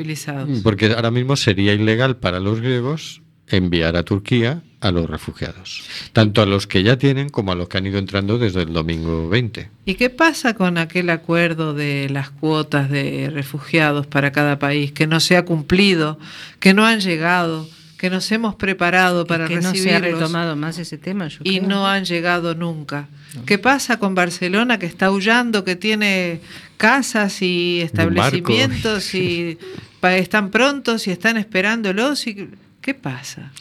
[0.64, 6.42] Porque ahora mismo sería ilegal para los griegos enviar a Turquía a los refugiados, tanto
[6.42, 9.30] a los que ya tienen como a los que han ido entrando desde el domingo
[9.30, 9.70] 20.
[9.86, 15.08] ¿Y qué pasa con aquel acuerdo de las cuotas de refugiados para cada país que
[15.08, 16.20] no se ha cumplido,
[16.60, 20.58] que no han llegado, que nos hemos preparado para que no se ha recibirlos retomado
[20.58, 21.30] más ese tema.
[21.30, 21.70] yo y creo.
[21.70, 23.08] no han llegado nunca?
[23.46, 26.42] ¿Qué pasa con Barcelona que está huyendo, que tiene
[26.76, 29.58] casas y establecimientos y
[30.04, 32.28] están prontos y están esperándolos?
[32.28, 32.50] Y,
[32.84, 33.52] ¿Qué pasa?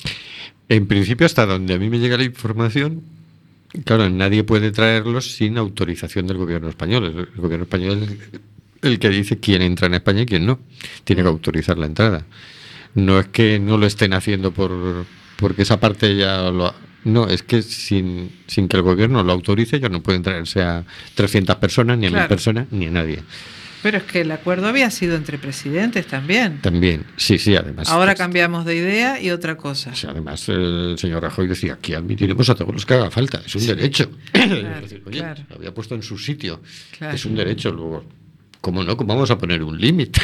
[0.68, 3.02] En principio, hasta donde a mí me llega la información,
[3.85, 7.04] claro, nadie puede traerlos sin autorización del gobierno español.
[7.04, 8.40] El, el gobierno español es
[8.82, 10.58] el que dice quién entra en España y quién no.
[11.04, 12.26] Tiene que autorizar la entrada.
[12.94, 15.06] No es que no lo estén haciendo por
[15.37, 19.32] porque esa parte ya lo ha- no, es que sin, sin que el gobierno lo
[19.32, 20.85] autorice, ellos no pueden traerse a
[21.16, 22.22] 300 personas, ni a Claro.
[22.24, 23.22] mil personas, ni a nadie.
[23.83, 26.61] Pero es que el acuerdo había sido entre presidentes también.
[26.61, 27.88] También, sí, sí, además.
[27.90, 29.95] Ahora cambiamos de idea y otra cosa.
[29.95, 33.55] Sea, además, el señor Rajoy decía, aquí admitiremos a todos los que haga falta, es
[33.57, 34.11] un derecho.
[34.33, 35.42] Es decir, oye, claro.
[35.51, 36.61] lo había puesto en su sitio,
[36.97, 37.14] Claro.
[37.14, 37.73] es un derecho.
[37.73, 38.05] Luego,
[38.61, 38.97] ¿cómo no?
[38.97, 40.21] ¿Cómo vamos a poner un límite?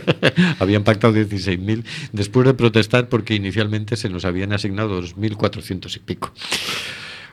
[0.58, 6.32] habían pactado 16.000 después de protestar porque inicialmente se nos habían asignado 2.400 y pico.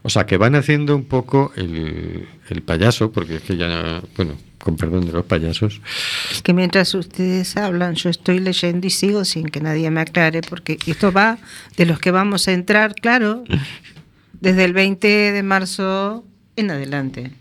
[0.04, 4.36] O sea, que van haciendo un poco el, el payaso, porque es que ya, bueno,
[4.64, 5.82] con perdón de los payasos,
[6.32, 10.42] Es que mientras ustedes hablan, yo estoy leyendo y sigo sin que nadie me aclare,
[10.42, 11.38] porque esto va
[11.78, 13.44] de los que vamos a entrar, claro,
[14.40, 16.24] desde el 20 de marzo
[16.56, 17.32] en adelante.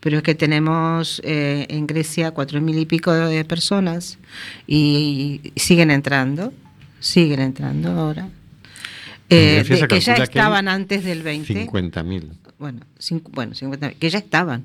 [0.00, 4.18] Pero es que tenemos eh, en Grecia cuatro mil y pico de personas
[4.66, 6.54] y siguen entrando,
[7.00, 8.28] siguen entrando ahora.
[9.28, 11.66] Eh, de- que ya calcula que estaban antes del 20.
[11.66, 12.30] 50.000.
[12.58, 14.64] Bueno, cincu- bueno 50, que ya estaban.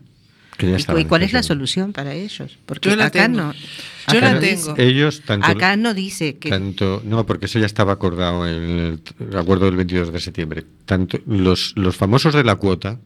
[0.57, 2.57] Que ya ¿Y, cuál es la solución para ellos?
[2.65, 3.37] Porque Yo la acá tengo.
[3.41, 3.53] no.
[3.53, 4.73] Yo acá la no tengo.
[4.73, 9.01] dice- Ellos, tanto, Acá no dice que tanto no, porque eso ya estaba acordado en
[9.29, 10.63] el, acuerdo del 22 de septiembre.
[10.85, 12.99] Tanto los, los famosos de la cuota,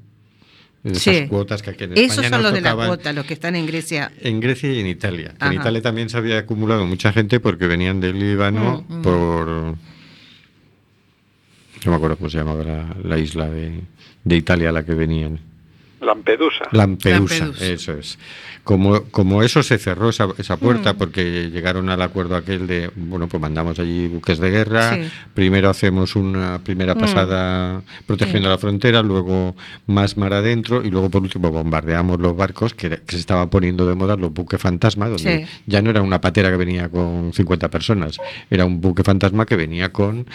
[0.84, 1.28] esas Sí.
[1.28, 3.66] cuotas que aquí en esos España son los de la cuota, los que están en
[3.66, 4.12] Grecia.
[4.22, 5.34] En Grecia y en Italia.
[5.42, 5.54] En.
[5.54, 9.02] Italia también se había acumulado mucha gente porque venían del Líbano Mm, mm.
[9.02, 9.48] por.
[11.86, 13.82] No me acuerdo cómo se llamaba la, la isla de,
[14.24, 15.40] de Italia a la que venían.
[16.02, 16.66] Lampedusa.
[16.72, 17.66] Lampedusa, Lampedusa.
[17.66, 18.18] eso es.
[18.64, 20.98] Como, como eso se cerró esa, esa puerta Mm.
[20.98, 25.10] porque llegaron al acuerdo aquel de, bueno, pues mandamos allí buques de guerra, Sí.
[25.34, 27.00] primero hacemos una primera Mm.
[27.00, 29.56] pasada protegiendo la frontera, luego
[29.88, 33.88] más mar adentro y luego por último bombardeamos los barcos que, que se estaban poniendo
[33.88, 35.52] de moda, los buques fantasma, donde Sí.
[35.66, 38.18] ya no era una patera que venía con 50 personas,
[38.52, 40.28] era un buque fantasma que venía con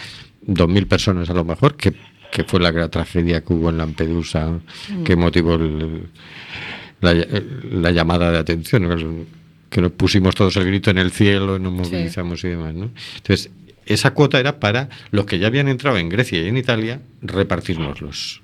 [0.47, 1.93] 2.000 personas a lo mejor, que,
[2.35, 4.59] que fue la gran tragedia que hubo en Lampedusa,
[5.05, 6.07] que motivó el-
[7.01, 7.13] la,
[7.71, 9.25] la llamada de atención,
[9.69, 12.73] que nos pusimos todos el grito en el cielo, nos movilizamos y demás.
[12.73, 12.89] ¿no?
[13.17, 13.51] Entonces,
[13.85, 18.41] esa cuota era para los que ya habían entrado en Grecia y en Italia, repartirnoslos.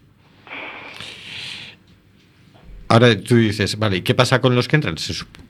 [2.92, 4.96] Ahora tú dices, vale, ¿y qué pasa con los que entran?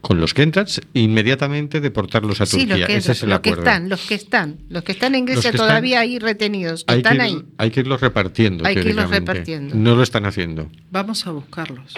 [0.02, 2.78] Con los que entran, inmediatamente deportarlos a Sí, Turquía.
[2.78, 3.70] los que, Ese es el los que acuerdo.
[3.70, 6.84] están, los que están, los que están en Los Grecia que están- todavía ahí retenidos,
[6.88, 7.42] Hay que, están ir- ahí.
[7.58, 8.66] hay que irlos repartiendo.
[8.66, 9.76] Hay que irlos repartiendo.
[9.76, 10.70] No lo están haciendo.
[10.92, 11.94] Vamos a buscarlos.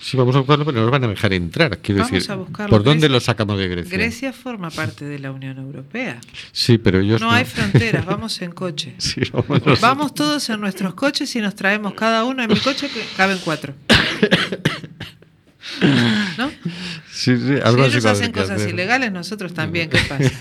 [0.00, 1.78] Sí, vamos a buscarlo, pero no nos van a dejar entrar.
[1.78, 2.70] Quiero Vamos decir, a buscarlo.
[2.70, 3.96] ¿por dónde Grecia- los sacamos de Grecia?
[3.98, 6.18] Grecia forma parte de la Unión Europea.
[6.52, 8.94] Sí, pero ellos No hay fronteras, vamos en coche.
[8.98, 9.20] Sí.
[9.80, 13.38] Vamos todos en nuestros coches y nos traemos cada uno en mi coche que caben
[13.44, 13.74] cuatro.
[16.38, 16.50] ¿No?
[17.10, 18.70] Sí, sí, Si algo ellos hacen cosas hacer.
[18.70, 19.88] ilegales, nosotros también.
[19.90, 20.30] ¿Qué pasa?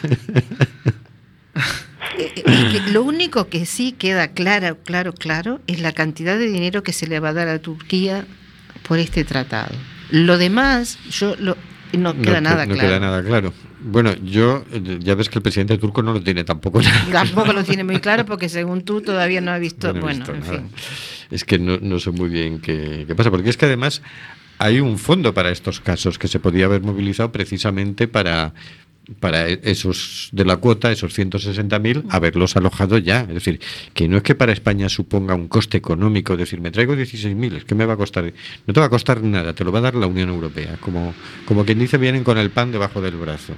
[2.17, 6.83] Eh, eh, lo único que sí queda claro, claro, claro, es la cantidad de dinero
[6.83, 8.25] que se le va a dar a Turquía
[8.87, 9.73] por este tratado.
[10.09, 11.55] Lo demás, yo lo,
[11.93, 12.87] no queda no, nada no claro.
[12.89, 13.53] queda nada claro.
[13.79, 17.05] Bueno, yo, eh, ya ves que el presidente turco no lo tiene tampoco nada.
[17.11, 20.33] Tampoco lo tiene muy claro porque según tú todavía no ha visto, No bueno, visto
[20.33, 20.51] en nada.
[20.53, 20.69] fin.
[21.31, 24.01] Es que no, no sé muy bien qué, qué pasa, porque es que además
[24.59, 28.53] hay un fondo para estos casos que se podía haber movilizado precisamente para
[29.19, 33.21] para e- esos de la cuota, esos 160.000, haberlos alojado ya.
[33.21, 33.59] Es decir,
[33.93, 37.65] que no es que para España suponga un coste económico, decir, me traigo 16.000, es
[37.65, 38.31] que me va a costar,
[38.67, 40.77] no te va a costar nada, te lo va a dar la Unión Europea.
[40.79, 41.13] Como,
[41.45, 43.53] como quien dice, vienen con el pan debajo del brazo.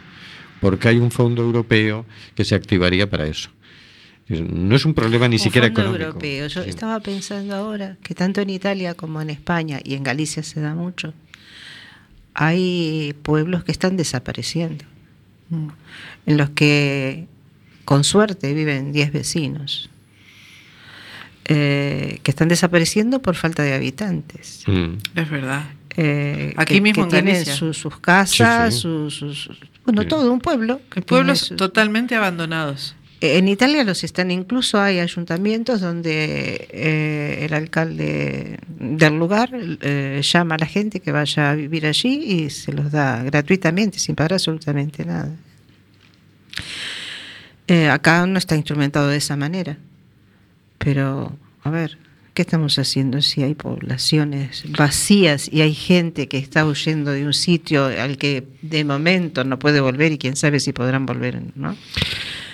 [0.62, 2.06] Porque hay un fondo europeo
[2.36, 3.50] que se activaría para eso.
[4.30, 6.06] No es un problema ni Un siquiera fondo económico.
[6.08, 6.48] europeo.
[6.48, 6.70] Yo Sí.
[6.70, 10.74] estaba pensando ahora que tanto en Italia como en España y en Galicia se da
[10.76, 11.14] mucho,
[12.34, 14.86] hay pueblos que están desapareciendo,
[15.50, 15.68] Mm.
[16.26, 17.28] en los que
[17.86, 19.90] con suerte viven 10 vecinos,
[21.46, 24.64] eh, que están desapareciendo por falta de habitantes.
[24.68, 24.94] Mm.
[25.16, 25.64] Es verdad.
[25.96, 27.56] Eh, Aquí que- mismo que en tienen Galicia.
[27.56, 28.82] su- sus casas, Sí, sí.
[28.82, 29.50] sus- sus-
[29.86, 30.08] bueno, Sí.
[30.08, 30.80] todo un pueblo.
[30.90, 32.96] que Pueblos totalmente abandonados.
[33.26, 40.56] En Italia los están, incluso hay ayuntamientos donde eh, el alcalde del lugar eh, llama
[40.56, 44.34] a la gente que vaya a vivir allí y se los da gratuitamente, sin pagar
[44.34, 45.34] absolutamente nada.
[47.70, 49.78] Eh, acá no está instrumentado de esa manera,
[50.78, 51.98] pero a ver,
[52.34, 57.34] ¿qué estamos haciendo si hay poblaciones vacías y hay gente que está huyendo de un
[57.34, 61.78] sitio al que de momento no puede volver y quién sabe si podrán volver, ¿no?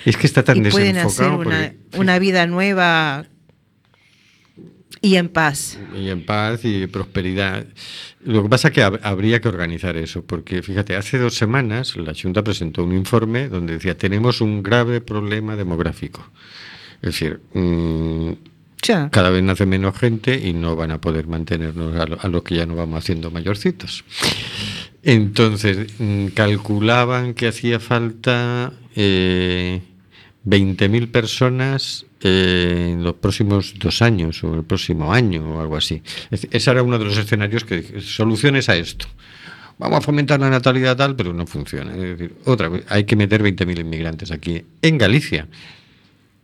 [0.05, 3.25] Es que está tan y pueden hacer una, porque- una vida nueva
[5.01, 5.79] y en paz.
[5.95, 7.65] y en paz y prosperidad.
[8.25, 11.95] Lo que pasa es que hab- habría que organizar eso, porque fíjate, hace dos semanas
[11.95, 16.29] la Junta presentó un informe donde decía tenemos un grave problema demográfico.
[17.01, 18.31] Es decir, mm,
[18.83, 19.09] Ya.
[19.09, 22.43] cada vez nace menos gente y no van a poder mantenernos a, lo- a los
[22.43, 24.03] que ya no vamos haciendo mayorcitos.
[25.03, 29.81] Entonces, mm, calculaban que hacía falta eh,
[30.49, 36.01] 20.000 personas eh, en los próximos dos años o el próximo año o algo así.
[36.31, 39.05] Es ese era uno de los escenarios que dije, soluciones a esto.
[39.77, 41.93] Vamos a fomentar la natalidad tal, pero no funciona.
[41.93, 45.47] Es decir, otra vez, hay que meter 20.000 inmigrantes aquí en Galicia.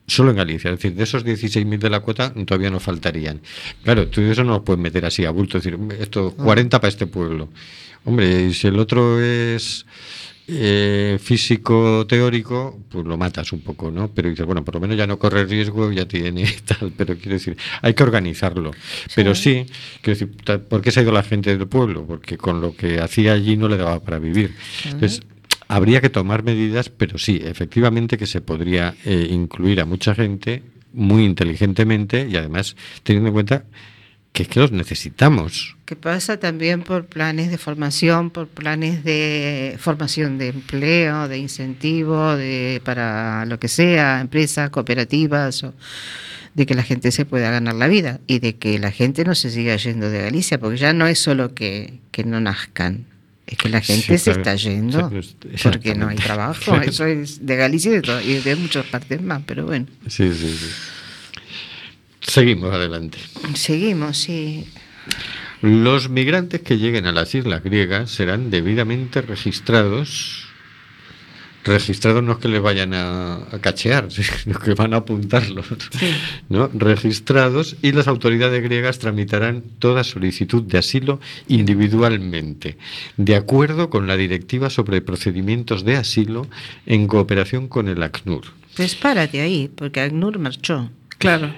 [0.08, 3.41] Solo en Galicia, es decir, de esos 16.000 de la cuota todavía nos faltarían.
[3.84, 6.89] Claro, tú eso no lo puedes meter así a bulto, es decir, esto 40 para
[6.89, 7.49] este pueblo.
[8.06, 9.86] Hombre, y si el otro es
[10.47, 14.09] eh, físico teórico, pues lo matas un poco, ¿no?
[14.09, 17.33] Pero dices, bueno, por lo menos ya no corre riesgo, ya tiene tal, pero quiero
[17.33, 18.71] decir, hay que organizarlo.
[19.15, 19.65] Pero sí,
[20.01, 22.05] quiero decir, ¿por qué se ha ido la gente del pueblo?
[22.05, 24.53] Porque con lo que hacía allí no le daba para vivir.
[24.83, 25.23] Entonces,
[25.67, 30.61] habría que tomar medidas, pero sí, efectivamente que se podría eh, incluir a mucha gente
[30.93, 33.65] muy inteligentemente y además teniendo en cuenta
[34.36, 35.75] que es que los necesitamos.
[35.86, 42.36] Que pasa también por planes de formación, por planes de formación de empleo, de incentivo,
[42.36, 45.73] de para lo que sea, empresas, cooperativas, o
[46.53, 49.36] de que la gente se pueda ganar la vida y de que la gente no
[49.36, 53.05] se siga yendo de Galicia, porque ya no es solo que, que no nazcan,
[53.47, 54.39] es que la gente Sí, se claro.
[54.41, 55.11] está yendo
[55.63, 56.75] porque no hay trabajo.
[56.81, 59.86] Eso es de Galicia y de, to- y de muchas partes más, pero bueno.
[60.07, 60.67] Sí, sí, sí.
[62.28, 63.17] Seguimos adelante.
[63.53, 64.65] Seguimos, sí.
[65.61, 70.43] Los migrantes que lleguen a las islas griegas serán debidamente registrados.
[71.63, 74.11] Registrados no es que les vayan a, a cachear,
[74.43, 75.65] sino que van a apuntarlos.
[76.49, 76.69] ¿no?
[76.73, 82.78] Registrados y las autoridades griegas tramitarán toda solicitud de asilo individualmente,
[83.17, 86.47] de acuerdo con la directiva sobre procedimientos de asilo
[86.86, 88.43] en cooperación con el ACNUR.
[88.76, 91.53] Pues párate ahí, porque Agnur marchó Claro.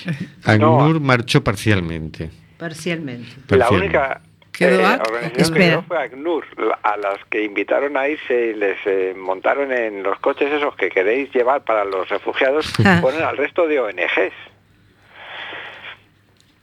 [0.44, 2.30] ACNUR marchó parcialmente.
[2.58, 3.56] parcialmente.
[3.56, 4.20] La única
[4.52, 6.44] ¿Quedó eh, ac- organización que quedó fue ACNUR,
[6.82, 10.90] a las que invitaron a irse y les eh, montaron en los coches esos que
[10.90, 12.98] queréis llevar para los refugiados, Ah.
[13.00, 14.32] fueron al resto de ONGs.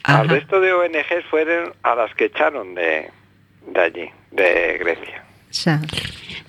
[0.03, 0.19] Ajá.
[0.21, 3.09] Al resto de ONGs fueron a las que echaron de,
[3.67, 5.23] de allí, de Grecia.
[5.51, 5.81] Ya.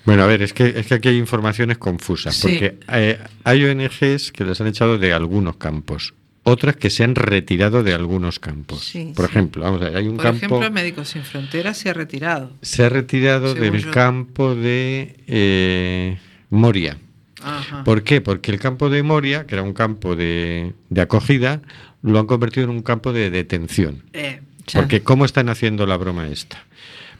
[0.05, 2.47] Bueno, a ver, es que, es que aquí hay informaciones confusas, Sí.
[2.59, 6.13] porque eh, hay ONGs que les han echado de algunos campos,
[6.43, 8.83] otras que se han retirado de algunos campos.
[8.85, 9.31] Sí, Por sí.
[9.31, 12.51] ejemplo, vamos a ver, hay un Por campo, ejemplo, Médicos Sin Fronteras se ha retirado.
[12.61, 13.91] se ha retirado del yo.
[13.91, 16.17] campo de eh,
[16.49, 16.97] Moria.
[17.43, 17.83] Ajá.
[17.83, 18.21] ¿Por qué?
[18.21, 21.61] Porque el campo de Moria, que era un campo de, de acogida,
[22.01, 24.03] lo han convertido en un campo de detención.
[24.13, 24.41] Eh.
[24.73, 26.63] Porque ¿cómo están haciendo la broma esta?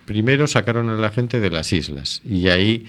[0.05, 2.85] Primero sacaron a la gente de las islas y ahí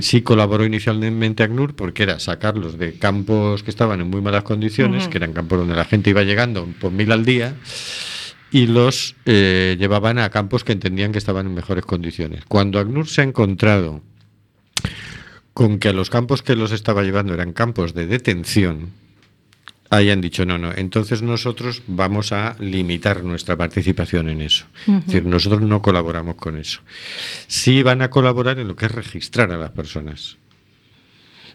[0.00, 5.08] sí colaboró inicialmente ACNUR porque era sacarlos de campos que estaban en muy malas condiciones,
[5.08, 7.54] que eran campos donde la gente iba llegando por mil al día
[8.50, 12.44] y los eh, llevaban a campos que entendían que estaban en mejores condiciones.
[12.46, 14.02] Cuando ACNUR se ha encontrado
[15.52, 18.90] con que a los campos que los estaba llevando eran campos de detención,
[19.90, 24.66] hayan dicho, no, no, entonces nosotros vamos a limitar nuestra participación en eso.
[24.86, 26.80] Es decir, nosotros no colaboramos con eso.
[27.46, 30.38] Sí van a colaborar en lo que es registrar a las personas.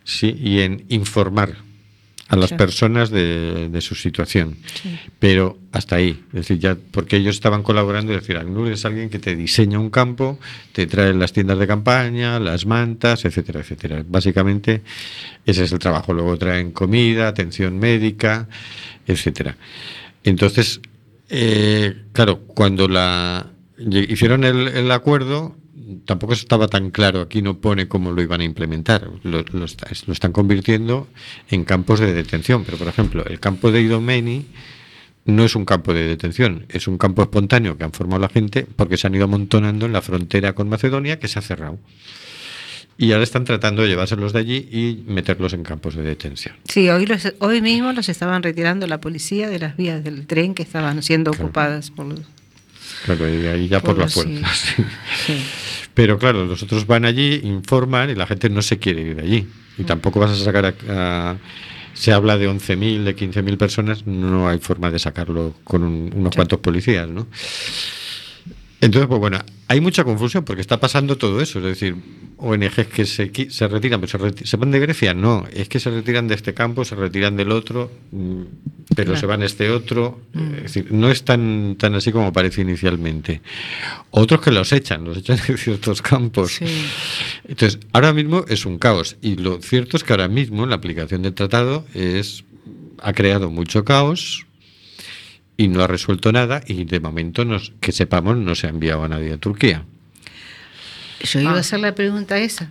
[0.04, 1.58] Sí, y en informar
[2.32, 4.56] a las personas de, de su situación.
[5.20, 9.10] Pero hasta ahí, es decir, ya porque ellos estaban colaborando, es decir, ACNUR es alguien
[9.10, 10.40] que te diseña un campo,
[10.72, 14.06] te trae las tiendas de campaña, las mantas, etcétera, etcétera.
[14.08, 14.82] Básicamente
[15.46, 16.14] ese es el trabajo.
[16.14, 18.48] Luego traen comida, atención médica,
[19.06, 19.58] etcétera.
[20.24, 20.80] Entonces,
[21.30, 25.58] eh, claro, cuando la hicieron el, el acuerdo,
[26.06, 27.22] tampoco estaba tan claro.
[27.22, 29.10] Aquí no pone cómo lo iban a implementar.
[29.24, 31.08] Lo, lo está- lo están convirtiendo
[31.50, 32.64] en campos de detención.
[32.66, 34.46] Pero, por ejemplo, el campo de Idomeni
[35.26, 38.66] no es un campo de detención, es un campo espontáneo que han formado la gente
[38.76, 41.78] porque se han ido amontonando en la frontera con Macedonia que se ha cerrado.
[42.98, 46.56] Y ahora están tratando de llevárselos de allí y meterlos en campos de detención.
[46.68, 50.54] Sí, hoy, los, hoy mismo los estaban retirando la policía de las vías del tren
[50.54, 51.46] que estaban siendo Claro.
[51.46, 52.20] ocupadas por los...
[53.06, 54.54] Claro, y ahí ya por, Por la los- fuerza.
[54.54, 54.74] sí.
[54.78, 54.84] sí.
[55.26, 55.44] Sí.
[55.94, 59.48] Pero claro, los otros van allí, informan y la gente no se quiere ir allí.
[59.78, 60.74] Y tampoco vas a sacar a...
[60.90, 61.38] a-
[61.94, 66.34] se habla de 11.000, de 15.000 personas, no hay forma de sacarlo con un- unos
[66.34, 67.28] cuantos policías, ¿no?
[68.80, 69.40] Entonces, pues bueno,
[69.72, 71.60] hay mucha confusión porque está pasando todo eso.
[71.60, 71.96] Es decir,
[72.38, 75.14] ONGs que se, se retiran, pero se, reti- ¿se van de Grecia?
[75.14, 78.42] No, es que se retiran de este campo, se retiran del otro, mm,
[78.96, 79.20] pero Claro.
[79.20, 80.20] se van a este otro.
[80.58, 83.42] Es decir, no es tan, tan así como parece inicialmente.
[84.10, 86.52] Otros que los echan, los echan de ciertos campos.
[86.56, 86.66] sí.
[87.48, 89.16] Entonces, ahora mismo es un caos.
[89.22, 92.44] Y lo cierto es que ahora mismo la aplicación del tratado es,
[93.00, 94.46] ha creado mucho caos
[95.64, 96.62] y no ha resuelto nada.
[96.66, 99.84] Y de momento, nos, que sepamos, no se ha enviado a nadie a Turquía.
[101.24, 101.58] Yo iba Ah.
[101.58, 102.70] a hacer la pregunta esa.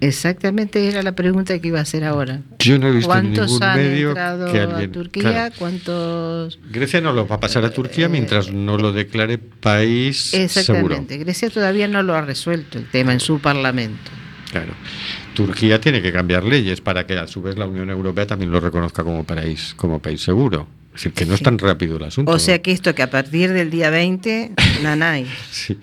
[0.00, 2.40] Exactamente era la pregunta que iba a hacer ahora.
[2.58, 5.22] Yo no he visto ¿Cuántos ningún han medio entrado que alguien- a Turquía?
[5.22, 5.54] claro.
[5.58, 6.58] ¿Cuántos...?
[6.70, 10.44] Grecia no lo va a pasar a Turquía mientras no lo declare país seguro.
[10.44, 11.18] Exactamente.
[11.18, 14.10] Grecia todavía no lo ha resuelto el tema en su parlamento.
[14.50, 14.72] Claro.
[15.34, 18.58] Turquía tiene que cambiar leyes para que a su vez la Unión Europea también lo
[18.58, 20.66] reconozca como país, como país seguro.
[20.94, 22.30] Es decir, que no es tan rápido el asunto.
[22.30, 25.26] O sea que esto que a partir del día 20, nanay.
[25.50, 25.78] Sí.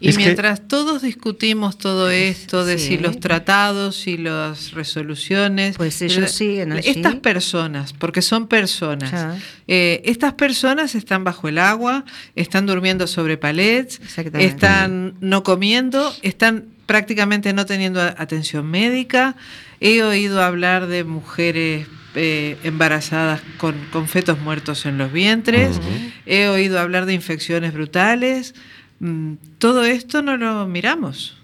[0.00, 2.88] Y Es que- mientras todos discutimos todo esto de Sí.
[2.88, 6.88] si los tratados y las resoluciones, Pues ellos siguen allí.
[6.90, 12.04] estas personas, porque son personas, eh, estas personas están bajo el agua,
[12.36, 14.00] están durmiendo sobre palets,
[14.38, 19.36] están no comiendo, están prácticamente no teniendo atención médica.
[19.80, 25.80] He oído hablar de mujeres eh, embarazadas con, con fetos muertos en los vientres.
[26.26, 28.54] He oído hablar de infecciones brutales.
[29.00, 31.36] Mm, Todo esto no lo miramos.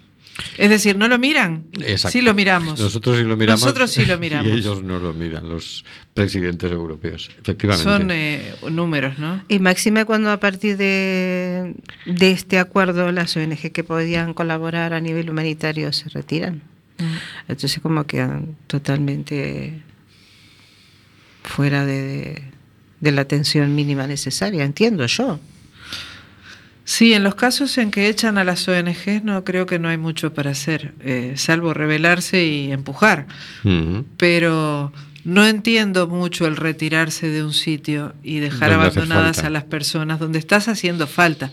[0.57, 1.65] Es decir, no lo miran.
[1.73, 2.13] Exacto.
[2.17, 2.79] Sí lo miramos.
[2.79, 3.61] Nosotros sí lo miramos.
[3.61, 4.51] Nosotros sí lo miramos.
[4.51, 7.29] Y ellos no lo miran, los presidentes europeos.
[7.41, 7.83] Efectivamente.
[7.83, 9.43] Son eh, números, ¿no?
[9.49, 15.01] Y máxima cuando a partir de, de este acuerdo las ONG que podían colaborar a
[15.01, 16.61] nivel humanitario se retiran.
[17.47, 19.81] Entonces como quedan totalmente
[21.43, 22.41] fuera de,
[22.99, 25.39] de la atención mínima necesaria, entiendo yo.
[26.83, 29.97] Sí, en los casos en que echan a las ONGs no creo que no hay
[29.97, 33.27] mucho para hacer, eh, salvo rebelarse y empujar.
[34.17, 34.91] Pero
[35.23, 40.39] no entiendo mucho el retirarse de un sitio y dejar abandonadas a las personas donde
[40.39, 41.51] estás haciendo falta.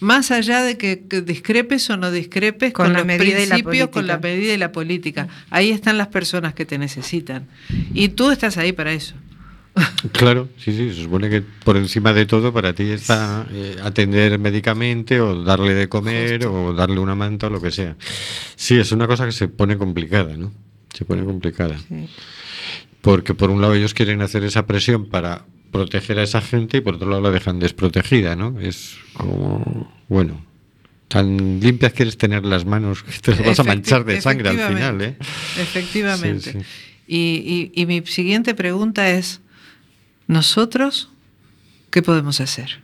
[0.00, 3.46] Más allá de que, que discrepes o no discrepes Con con, la los medida y
[3.46, 5.28] la principios, con la medida y la política.
[5.50, 7.46] Ahí están las personas que te necesitan.
[7.94, 9.14] Y tú estás ahí para eso.
[10.12, 14.38] Claro, sí, sí, se supone que por encima de todo para ti está eh, atender
[14.38, 17.96] médicamente o darle de comer o darle una manta o lo que sea.
[18.54, 20.52] Sí, es una cosa que se pone complicada, ¿no?
[20.92, 21.76] Se pone complicada.
[21.88, 22.08] Sí.
[23.00, 26.80] Porque por un lado ellos quieren hacer esa presión para proteger a esa gente y
[26.80, 28.60] por otro lado la dejan desprotegida, ¿no?
[28.60, 30.44] Es como, bueno,
[31.08, 34.56] tan limpias quieres tener las manos que te las vas a manchar de sangre al
[34.58, 35.16] final, ¿eh?
[35.58, 36.52] efectivamente, Efectivamente.
[36.52, 36.64] Sí, sí.
[37.06, 39.40] Y, y- y mi siguiente pregunta es,
[40.26, 41.10] ¿nosotros
[41.90, 42.80] qué podemos hacer?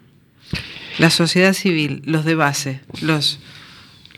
[0.98, 3.38] La sociedad civil, los de base, los,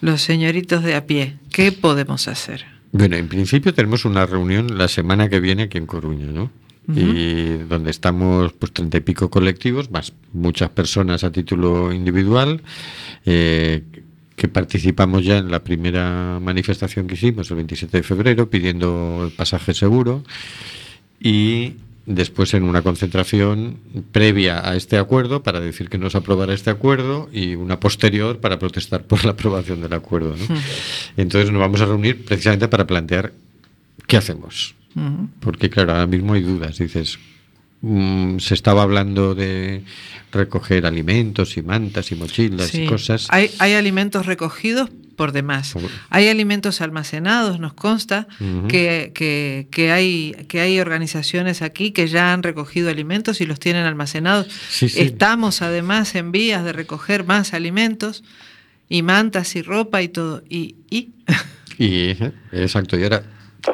[0.00, 2.64] los señoritos de a pie, ¿qué podemos hacer?
[2.92, 6.50] Bueno, en principio tenemos una reunión la semana que viene aquí en Coruña, ¿no?
[6.88, 12.60] Y donde estamos pues treinta y pico colectivos, más muchas personas a título individual,
[13.24, 13.84] eh,
[14.34, 19.30] que participamos ya en la primera manifestación que hicimos el 27 de febrero pidiendo el
[19.30, 20.24] pasaje seguro
[21.20, 21.74] y
[22.06, 23.76] después en una concentración
[24.10, 28.38] previa a este acuerdo para decir que no se aprobara este acuerdo y una posterior
[28.40, 30.34] para protestar por la aprobación del acuerdo.
[30.36, 30.56] ¿no?
[31.16, 33.32] Entonces nos vamos a reunir precisamente para plantear
[34.06, 34.74] qué hacemos.
[34.96, 35.28] Ujú.
[35.40, 36.78] Porque claro, ahora mismo hay dudas.
[36.78, 37.18] Dices,
[37.82, 39.82] mm, se estaba hablando de
[40.32, 42.82] recoger alimentos y mantas y mochilas Sí.
[42.82, 43.26] y cosas.
[43.30, 44.90] Hay, hay alimentos recogidos
[45.22, 45.72] por demás.
[46.10, 48.26] Hay alimentos almacenados, nos consta
[48.68, 53.60] que, que- que hay, que hay organizaciones aquí que ya han recogido alimentos y los
[53.60, 54.48] tienen almacenados.
[54.68, 55.00] Sí, sí.
[55.00, 58.24] Estamos además en vías de recoger más alimentos
[58.88, 60.42] y mantas y ropa y todo.
[60.48, 61.10] Y, y
[61.78, 62.16] Y
[62.50, 63.22] exacto, y ahora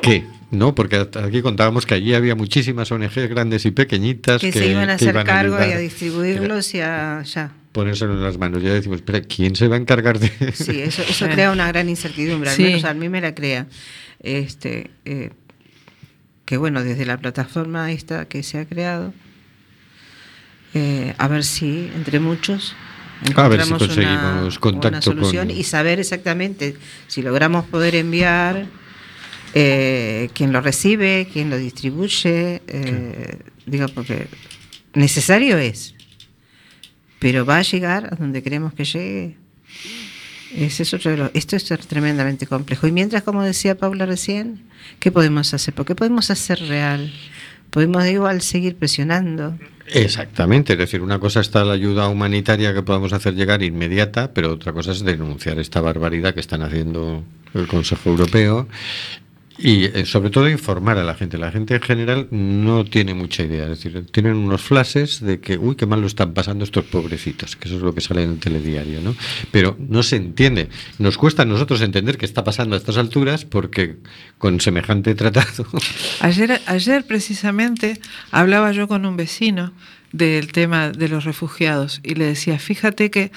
[0.02, 0.24] ¿qué?
[0.50, 0.74] ¿No?
[0.74, 4.66] Porque hasta aquí contábamos que allí había muchísimas ONGs grandes y pequeñitas Que, que, se
[4.70, 7.22] iban a hacer iban cargo y a distribuirlos y a...
[7.22, 7.52] Ya.
[7.78, 8.62] Ponérselo en las manos.
[8.62, 11.30] Ya decimos, espera, ¿quién se va a encargar de Sí, eso, eso Sí.
[11.30, 12.62] crea una gran incertidumbre, al Sí.
[12.64, 13.66] menos a mí me la crea.
[14.20, 15.30] Este, eh,
[16.44, 19.12] que bueno, desde la plataforma esta que se ha creado,
[20.74, 22.74] eh, a ver si entre muchos
[23.34, 26.76] A ver si encontramos conseguimos una, contacto una solución con- y saber exactamente
[27.06, 28.66] si logramos poder enviar
[29.54, 34.26] eh, quién lo recibe, quién lo distribuye, eh, digo, porque
[34.94, 35.94] necesario es,
[37.18, 39.36] pero va a llegar a donde queremos que llegue.
[40.54, 42.86] Es otro esto es tremendamente complejo.
[42.86, 44.62] Y mientras, como decía Paula recién,
[44.98, 45.74] ¿qué podemos hacer?
[45.74, 47.12] ¿Por qué podemos hacer real?
[47.70, 49.58] Podemos igual seguir presionando.
[49.86, 54.52] Exactamente, es decir, una cosa está la ayuda humanitaria que podamos hacer llegar inmediata, pero
[54.52, 58.68] otra cosa es denunciar esta barbaridad que están haciendo el Consejo Europeo
[59.58, 61.36] y eh, sobre todo informar a la gente.
[61.36, 65.58] La gente en general no tiene mucha idea, es decir, tienen unos flashes de que,
[65.58, 68.30] uy, qué mal lo están pasando estos pobrecitos, que eso es lo que sale en
[68.30, 69.16] el telediario, ¿no?
[69.50, 70.68] Pero no se entiende.
[70.98, 73.96] Nos cuesta a nosotros entender qué está pasando a estas alturas porque
[74.38, 75.66] con semejante tratado
[76.20, 78.00] Ayer, ayer precisamente
[78.30, 79.72] hablaba yo con un vecino
[80.12, 83.30] del tema de los refugiados y le decía, fíjate que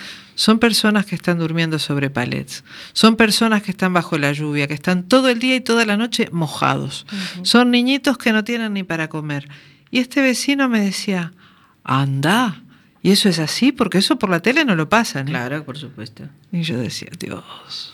[0.43, 2.63] son personas que están durmiendo sobre palets,
[2.93, 5.97] son personas que están bajo la lluvia, que están todo el día y toda la
[5.97, 7.05] noche mojados,
[7.43, 9.47] son niñitos que no tienen ni para comer.
[9.91, 11.31] Y este vecino me decía,
[11.83, 12.63] anda,
[13.03, 15.27] y eso es así, porque eso por la tele no lo pasan.
[15.27, 15.31] ¿eh?".
[15.31, 16.23] Claro, por supuesto.
[16.51, 17.93] Y yo decía, Dios.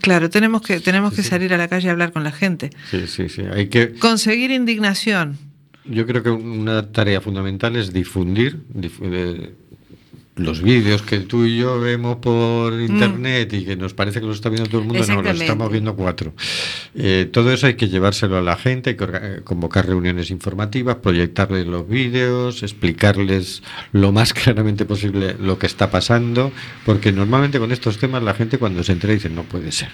[0.00, 2.70] Claro, tenemos que, tenemos que salir a la calle a hablar con la gente.
[2.90, 3.42] Sí, sí, sí.
[3.52, 5.38] Hay que, Conseguir indignación.
[5.84, 9.52] yo creo que una tarea fundamental es difundir difu-
[10.36, 14.36] los vídeos que tú y yo vemos por internet y que nos parece que los
[14.36, 16.34] está viendo todo el mundo, no, los estamos viendo cuatro.
[16.96, 20.96] Eh, todo eso hay que llevárselo a la gente, hay que eh, convocar reuniones informativas,
[20.96, 23.62] proyectarles los vídeos, explicarles
[23.92, 26.50] lo más claramente posible lo que está pasando,
[26.84, 29.90] porque normalmente con estos temas la gente cuando se entera dice, no puede ser,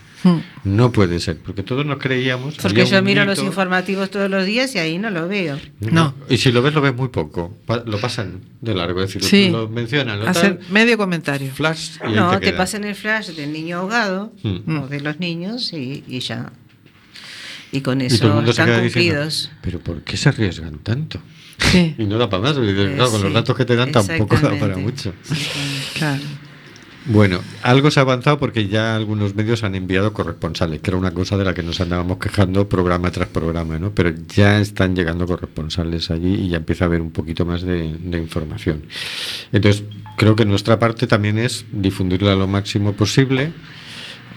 [0.64, 2.56] no puede ser, porque todos nos creíamos...
[2.56, 5.58] Porque yo miro los informativos todos los días y ahí no lo veo.
[5.80, 6.14] No.
[6.28, 7.54] Y si lo ves, lo ves muy poco.
[7.66, 9.02] Pa- lo pasan de largo.
[9.02, 9.50] Es decir, Sí.
[9.50, 11.52] lo mencionan, lo Hacer medio comentario.
[11.52, 14.78] flash y No, te te pasan el flash del niño ahogado Mm.
[14.78, 16.52] o de los niños y, y ya.
[17.72, 19.50] Y con Y eso se están queda diciendo, cumplidos.
[19.62, 21.20] pero ¿por qué se arriesgan tanto?
[21.58, 22.56] Sí, Y no da para más.
[22.56, 25.12] y Eh, claro, con los sí, datos que te dan tampoco da para mucho.
[25.94, 26.22] claro.
[27.06, 31.12] Bueno, algo se ha avanzado porque ya algunos medios han enviado corresponsales, que era una
[31.12, 33.92] cosa de la que nos andábamos quejando programa tras programa, ¿no?
[33.94, 37.96] Pero ya están llegando corresponsales allí y ya empieza a haber un poquito más de,
[37.98, 38.82] de información.
[39.50, 39.84] Entonces,
[40.16, 43.52] creo que nuestra parte también es difundirla lo máximo posible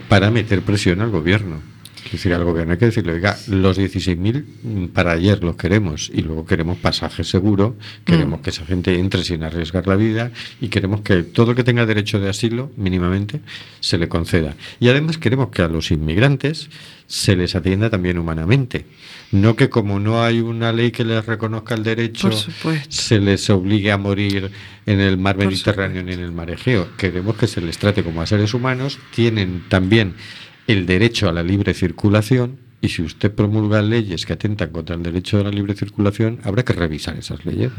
[0.08, 1.73] para meter presión al gobierno.
[2.06, 6.12] Es decir, al gobierno hay que decirle, oiga, los 16.000 mm, para ayer los queremos
[6.14, 7.76] y luego queremos pasaje seguro,
[8.06, 10.32] queremos que esa gente entre sin arriesgar la vida
[10.62, 13.42] y queremos que todo el que tenga derecho de asilo, mínimamente,
[13.80, 14.56] se le conceda.
[14.80, 16.70] Y además queremos que a los inmigrantes
[17.08, 18.86] se les atienda también humanamente.
[19.32, 22.30] No que como no hay una ley que les reconozca el derecho,
[22.90, 24.52] se les obligue a morir
[24.86, 26.90] en el mar Mediterráneo ni en el mar Egeo.
[26.98, 30.16] Queremos que se les trate como a seres humanos, tienen también
[30.68, 35.04] el derecho a la libre circulación y si usted promulga leyes que atentan contra el
[35.04, 37.72] derecho a la libre circulación, habrá que revisar esas leyes.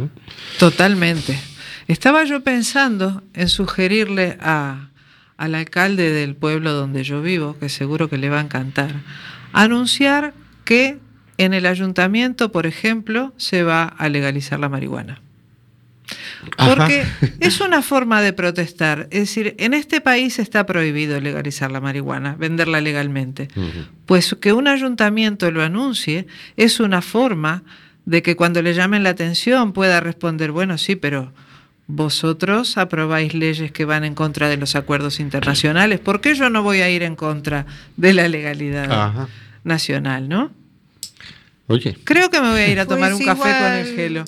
[0.59, 1.39] Totalmente.
[1.89, 4.89] Estaba yo pensando en sugerirle a,
[5.37, 8.93] al alcalde del pueblo donde yo vivo, que seguro que le va a encantar,
[9.53, 10.33] anunciar
[10.65, 10.99] que
[11.37, 15.21] en el ayuntamiento, por ejemplo, se va a legalizar la marihuana.
[16.57, 17.29] Porque Ajá.
[17.41, 19.09] es una forma de protestar.
[19.11, 23.49] Es decir, en este país está prohibido legalizar la marihuana, venderla legalmente.
[24.07, 26.27] Pues que un ayuntamiento lo anuncie
[26.57, 27.63] es una forma
[28.05, 31.33] de que cuando le llamen la atención pueda responder, bueno, sí, pero
[31.87, 36.01] vosotros aprobáis leyes que van en contra de los acuerdos internacionales.
[36.01, 39.29] ¿Por qué yo no voy a ir en contra de la legalidad Ajá.
[39.65, 40.51] nacional, no?
[41.67, 43.97] Oye, Creo que me voy a ir a tomar Pues un café con igual, el
[43.97, 44.25] gelo.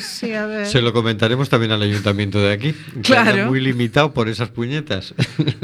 [0.00, 0.66] Sí, a ver.
[0.66, 2.72] se lo comentaremos también al ayuntamiento de aquí.
[2.94, 3.30] que Claro.
[3.30, 5.14] anda muy limitado por esas puñetas.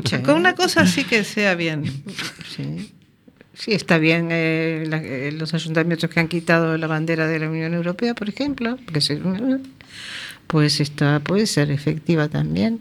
[0.04, 0.18] Sí.
[0.18, 1.84] Con una cosa así que sea bien.
[2.54, 2.92] Sí.
[3.54, 7.48] Sí, está bien eh, la- eh, los ayuntamientos que han quitado la bandera de la
[7.50, 9.18] Unión Europea, por ejemplo, porque se-
[10.46, 12.80] pues está puede ser efectiva también.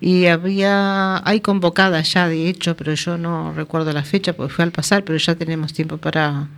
[0.00, 4.62] Y había hay convocada ya de hecho, pero yo no recuerdo la fecha porque fue
[4.64, 6.48] al pasar, pero ya tenemos tiempo para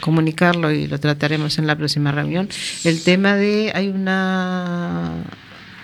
[0.00, 2.48] comunicarlo y lo trataremos en la próxima reunión.
[2.84, 5.12] El tema de hay una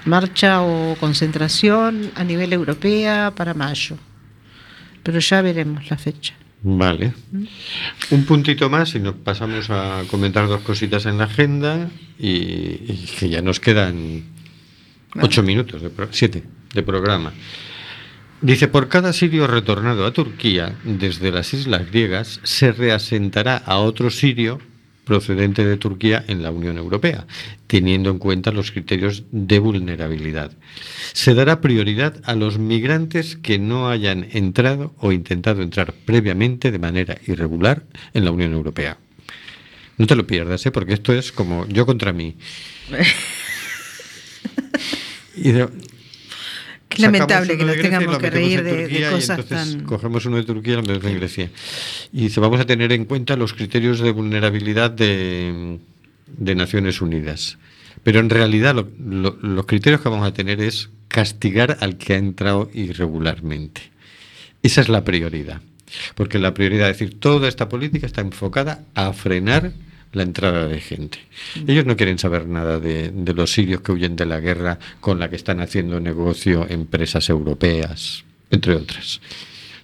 [0.04, 3.96] marcha o concentración a nivel europea para mayo.
[5.02, 6.34] Pero ya veremos la fecha.
[6.62, 7.12] Vale.
[8.10, 11.88] Un puntito más y nos pasamos a comentar dos cositas en la agenda
[12.18, 14.22] y, y que ya nos quedan
[15.20, 17.32] ocho minutos, de pro- siete de programa.
[18.42, 24.10] Dice, por cada sirio retornado a Turquía desde las islas griegas, se reasentará a otro
[24.10, 24.58] sirio
[25.04, 27.26] procedente de Turquía en la Unión Europea,
[27.66, 30.52] teniendo en cuenta los criterios de vulnerabilidad.
[31.12, 36.78] Se dará prioridad a los migrantes que no hayan entrado o intentado entrar previamente de
[36.78, 37.84] manera irregular
[38.14, 38.98] en la Unión Europea.
[39.98, 40.70] No te lo pierdas, ¿eh?
[40.72, 42.36] porque esto es como yo contra mí.
[45.34, 45.68] Y de-
[46.96, 49.84] Qué lamentable que nos tengamos que reír de, de Turquía y cosas entonces tan...
[49.84, 51.50] Cogemos uno de Turquía y lo metemos en Grecia.
[52.12, 55.78] Y dice, vamos a tener en cuenta los criterios de vulnerabilidad de,
[56.26, 57.58] de Naciones Unidas.
[58.02, 62.14] Pero en realidad lo- lo- los criterios que vamos a tener es castigar al que
[62.14, 63.82] ha entrado irregularmente.
[64.62, 65.60] Esa es la prioridad.
[66.14, 69.72] Porque la prioridad, es decir, toda esta política está enfocada a frenar
[70.12, 71.18] la entrada de gente.
[71.66, 75.18] Ellos no quieren saber nada de, de los sirios que huyen de la guerra con
[75.18, 79.20] la que están haciendo negocio empresas europeas, entre otras.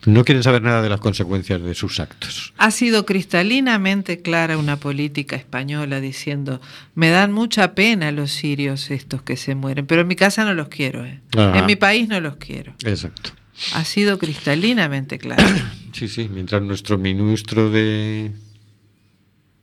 [0.06, 2.52] No quieren saber nada de las consecuencias de sus actos.
[2.56, 6.60] Ha sido cristalinamente clara una política española diciendo,
[6.94, 10.54] me dan mucha pena los sirios estos que se mueren, pero en mi casa no
[10.54, 11.20] los quiero, ¿eh?
[11.36, 12.74] En mi país no los quiero.
[12.84, 13.32] Exacto.
[13.74, 15.72] Ha sido cristalinamente clara.
[15.92, 18.30] Sí, sí, mientras nuestro ministro de,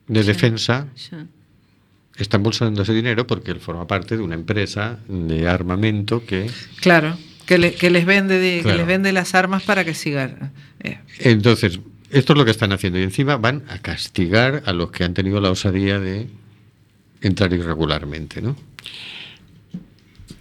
[0.08, 0.88] de Defensa
[2.18, 6.50] está embolsando ese dinero porque él forma parte de una empresa de armamento que
[6.82, 10.52] Claro, que, le- que les vende de- que les vende las armas para que sigan.
[10.80, 11.80] eh, Entonces,
[12.12, 13.00] esto es lo que están haciendo.
[13.00, 16.28] Y encima van a castigar a los que han tenido la osadía de
[17.22, 18.56] entrar irregularmente, ¿no?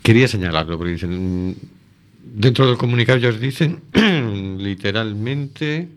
[0.03, 1.55] Quería señalarlo, porque dicen, mm,
[2.35, 3.81] dentro del comunicado ellos dicen,
[4.59, 5.89] literalmente,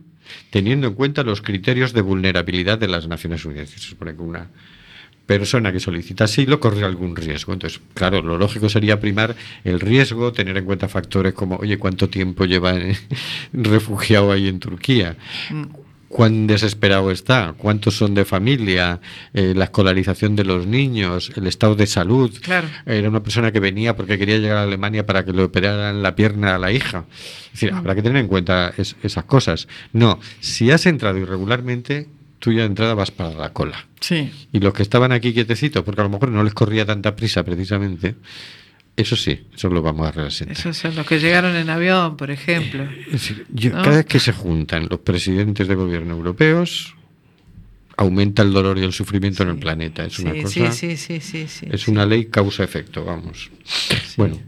[0.50, 3.70] teniendo en cuenta los criterios de vulnerabilidad de las Naciones Unidas.
[3.70, 4.50] Se supone que una
[5.28, 7.54] persona que solicita asilo corre algún riesgo.
[7.54, 12.10] Entonces, claro, lo lógico sería primar el riesgo, tener en cuenta factores como, oye, ¿cuánto
[12.10, 12.74] tiempo lleva
[13.54, 15.18] refugiado ahí en Turquía?
[16.18, 17.54] ¿Cuán desesperado está?
[17.60, 19.00] ¿Cuántos son de familia?
[19.36, 22.36] Eh, la escolarización de los niños, el estado de salud.
[22.42, 22.68] Claro.
[22.88, 26.16] Era una persona que venía porque quería llegar a Alemania para que le operaran la
[26.16, 27.06] pierna a la hija.
[27.46, 29.68] Es decir, habrá que tener en cuenta es- esas cosas.
[29.94, 32.08] No, si has entrado irregularmente,
[32.40, 33.86] tú ya de entrada vas para la cola.
[34.00, 34.32] Sí.
[34.52, 37.44] Y los que estaban aquí quietecitos, porque a lo mejor no les corría tanta prisa
[37.46, 38.16] precisamente,
[38.98, 40.58] eso sí, eso lo vamos a resentar.
[40.58, 42.84] Esos son los que llegaron en avión, por ejemplo.
[43.06, 43.84] Es decir, yo- ¿No?
[43.84, 46.96] cada vez que se juntan los presidentes de gobierno europeos,
[47.96, 50.04] aumenta el dolor y el sufrimiento en el planeta.
[50.06, 50.72] Es una Sí, cosa.
[50.72, 51.66] sí, sí, sí, sí, sí.
[51.72, 53.50] Es una ley causa-efecto, vamos.
[54.18, 54.40] Bueno,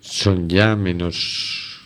[0.00, 1.80] son ya menos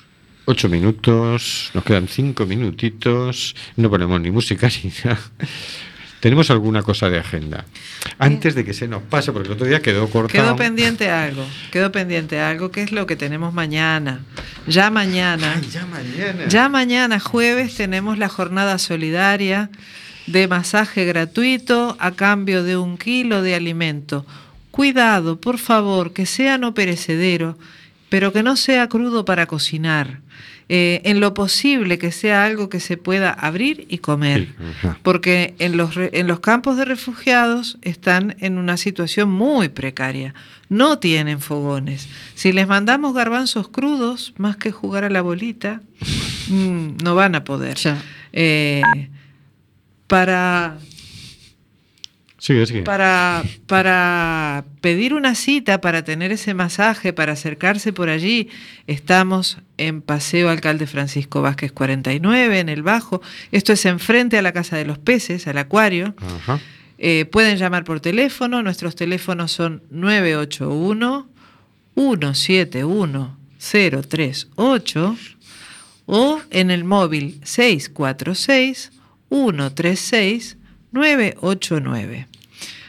[0.46, 5.20] ocho minutos, nos quedan cinco minutitos, no ponemos ni música ni nada.
[6.20, 7.64] ¿Tenemos alguna cosa de agenda?
[8.18, 10.44] Antes de que se nos pase, porque el otro día quedó cortado.
[10.44, 14.20] Quedó pendiente algo, quedó pendiente algo, que es lo que tenemos mañana.
[14.66, 16.46] Ya mañana, ya mañana.
[16.46, 19.70] ya mañana jueves tenemos la jornada solidaria
[20.26, 24.26] de masaje gratuito a cambio de un kilo de alimento.
[24.70, 27.58] Cuidado, por favor, que sea no perecedero,
[28.10, 30.20] pero que no sea crudo para cocinar.
[30.72, 34.54] Eh, en lo posible que sea algo que se pueda abrir y comer
[35.02, 40.32] porque en los, re- en los campos de refugiados están en una situación muy precaria.
[40.68, 42.08] No tienen fogones.
[42.36, 45.80] Si les mandamos garbanzos crudos, más que jugar a la bolita,
[46.48, 47.76] mm, no van a poder.
[48.32, 48.80] Eh,
[50.06, 50.78] para,
[52.40, 52.82] Sigue, sigue.
[52.82, 58.48] para, para pedir una cita, para tener ese masaje, para acercarse por allí,
[58.86, 63.20] estamos en Paseo Alcalde Francisco Vázquez 49, en el Bajo.
[63.52, 66.14] Esto es enfrente a la Casa de los Peces, al acuario.
[66.18, 66.58] Ajá.
[67.02, 71.28] Eh, pueden llamar por teléfono, nuestros teléfonos son 981
[71.94, 75.16] 171 038
[76.06, 78.92] o en el móvil 646
[79.30, 80.56] 136
[80.92, 82.26] 989.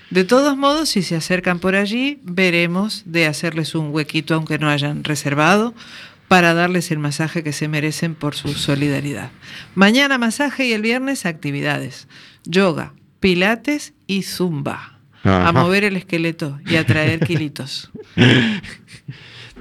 [0.09, 4.69] De todos modos, si se acercan por allí, veremos de hacerles un huequito, aunque no
[4.69, 5.73] hayan reservado,
[6.27, 9.31] para darles el masaje que se merecen por su solidaridad.
[9.75, 12.07] Mañana masaje y el viernes actividades.
[12.45, 14.99] Yoga, pilates y zumba.
[15.23, 17.91] A mover el esqueleto y a traer kilitos.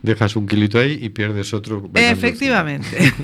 [0.02, 1.80] Dejas un kilito ahí y pierdes otro.
[1.82, 2.18] bailando.
[2.18, 3.12] Efectivamente.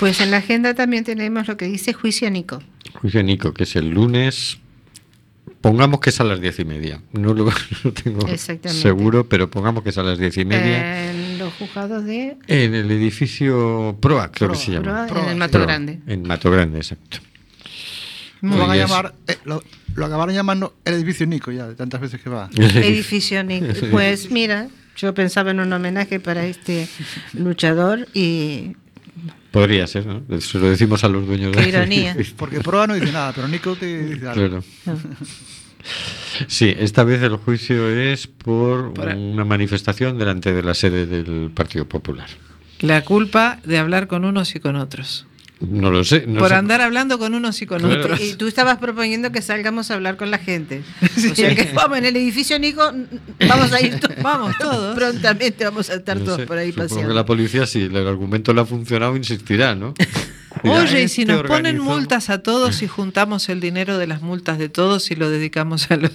[0.00, 2.62] Pues en la agenda también tenemos lo que dice juicio Nico.
[2.94, 4.58] Juicio Nico, que es el lunes.
[5.60, 7.02] Pongamos que es a las diez y media.
[7.12, 7.52] No lo,
[8.02, 11.10] tengo seguro, pero pongamos que es a las diez y media.
[11.10, 15.06] En los juzgados de En el edificio Proa, creo que se llama.
[15.06, 16.00] Proa, en el Mato Proa, Grande.
[16.06, 17.18] En Mato Grande, exacto.
[18.40, 19.62] Lo van a llamar, eh, lo,
[19.94, 22.48] lo acabaron llamando el edificio Nico ya, de tantas veces que va.
[22.56, 23.66] edificio Nico.
[23.90, 24.68] Pues mira,
[25.00, 26.88] yo pensaba en un homenaje para este
[27.34, 28.76] luchador y
[29.50, 30.22] Podría ser, ¿no?
[30.40, 32.16] Se lo decimos a los dueños Qué de ironía.
[32.36, 34.62] Porque Proa no dice nada, pero Nico te dice algo.
[34.84, 35.00] Claro.
[36.46, 41.50] Sí, esta vez el juicio es por Por- una manifestación delante de la sede del
[41.52, 42.28] Partido Popular.
[42.80, 45.26] La culpa de hablar con unos y con otros.
[45.60, 46.24] No lo sé.
[46.26, 46.54] no Por sé.
[46.54, 48.00] andar hablando con unos y con Claro.
[48.00, 48.20] otros.
[48.20, 50.82] Y tú estabas proponiendo que salgamos a hablar con la gente.
[51.16, 52.90] O sea que vamos en el edificio Nico,
[53.46, 54.16] vamos a ir todos.
[54.22, 54.96] Vamos todos.
[54.96, 57.08] Prontamente vamos a estar No todos sé, por ahí supongo paseando.
[57.08, 59.92] que la policía, si el argumento le ha funcionado, insistirá, ¿no?
[60.64, 61.84] Oye, y si "Este nos ponen organizó".
[61.84, 65.90] multas a todos y juntamos el dinero de las multas de todos y lo dedicamos
[65.90, 66.10] a los...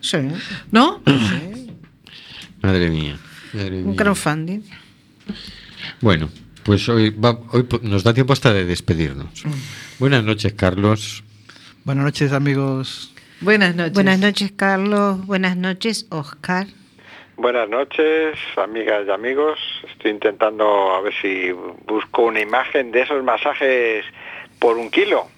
[0.00, 0.18] Sí,
[0.72, 1.00] ¿No?
[2.62, 3.16] Madre mía.
[3.52, 3.96] madre un mía.
[3.96, 4.60] crowdfunding.
[6.00, 6.28] Bueno,
[6.64, 9.44] pues hoy, va- hoy nos da tiempo hasta de despedirnos.
[9.98, 11.24] Buenas noches, Carlos.
[11.84, 13.12] Buenas noches, amigos.
[13.40, 13.94] Buenas noches.
[13.94, 15.26] Buenas noches, Carlos.
[15.26, 16.66] Buenas noches, Oscar.
[17.36, 19.58] Buenas noches, amigas y amigos.
[19.90, 21.50] Estoy intentando a ver si
[21.86, 24.04] busco una imagen de esos masajes
[24.60, 25.28] por un kilo.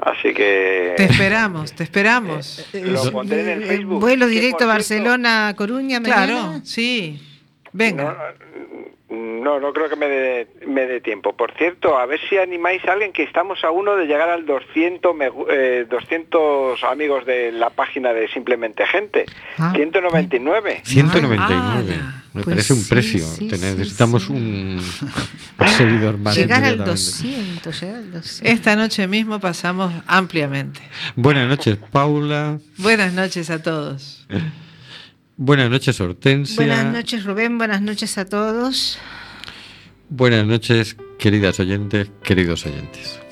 [0.00, 2.66] Así que Te esperamos, te esperamos.
[2.72, 4.00] lo pondré en el Facebook.
[4.00, 7.20] Vuelo directo por cierto, Barcelona, Coruña, Claro, sí.
[7.72, 8.04] Venga.
[8.04, 8.44] No,
[9.14, 11.34] no creo que me dé, me dé tiempo.
[11.36, 14.46] Por cierto, a ver si animáis a alguien que estamos a uno de llegar al
[14.46, 19.26] 200, me gu- eh, 200 amigos de la página de Simplemente Gente.
[19.58, 19.72] Ah.
[19.74, 20.82] 199.
[20.84, 21.94] 199.
[22.34, 23.24] Me Pues parece un sí, precio.
[23.24, 24.32] sí, Tener- sí, necesitamos sí.
[24.32, 24.80] Un,
[25.76, 26.34] seguidor más.
[26.36, 26.90] Llegar al inmediatamente.
[26.90, 28.42] 200, llegar al 200.
[28.52, 30.80] Esta noche mismo pasamos ampliamente.
[31.14, 32.58] Buenas noches, Paula.
[32.78, 34.26] Buenas noches a todos.
[35.36, 36.56] Buenas noches, Hortensia.
[36.56, 37.58] Buenas noches, Rubén.
[37.58, 38.98] Buenas noches a todos.
[40.08, 43.23] Buenas noches, queridas oyentes, queridos oyentes.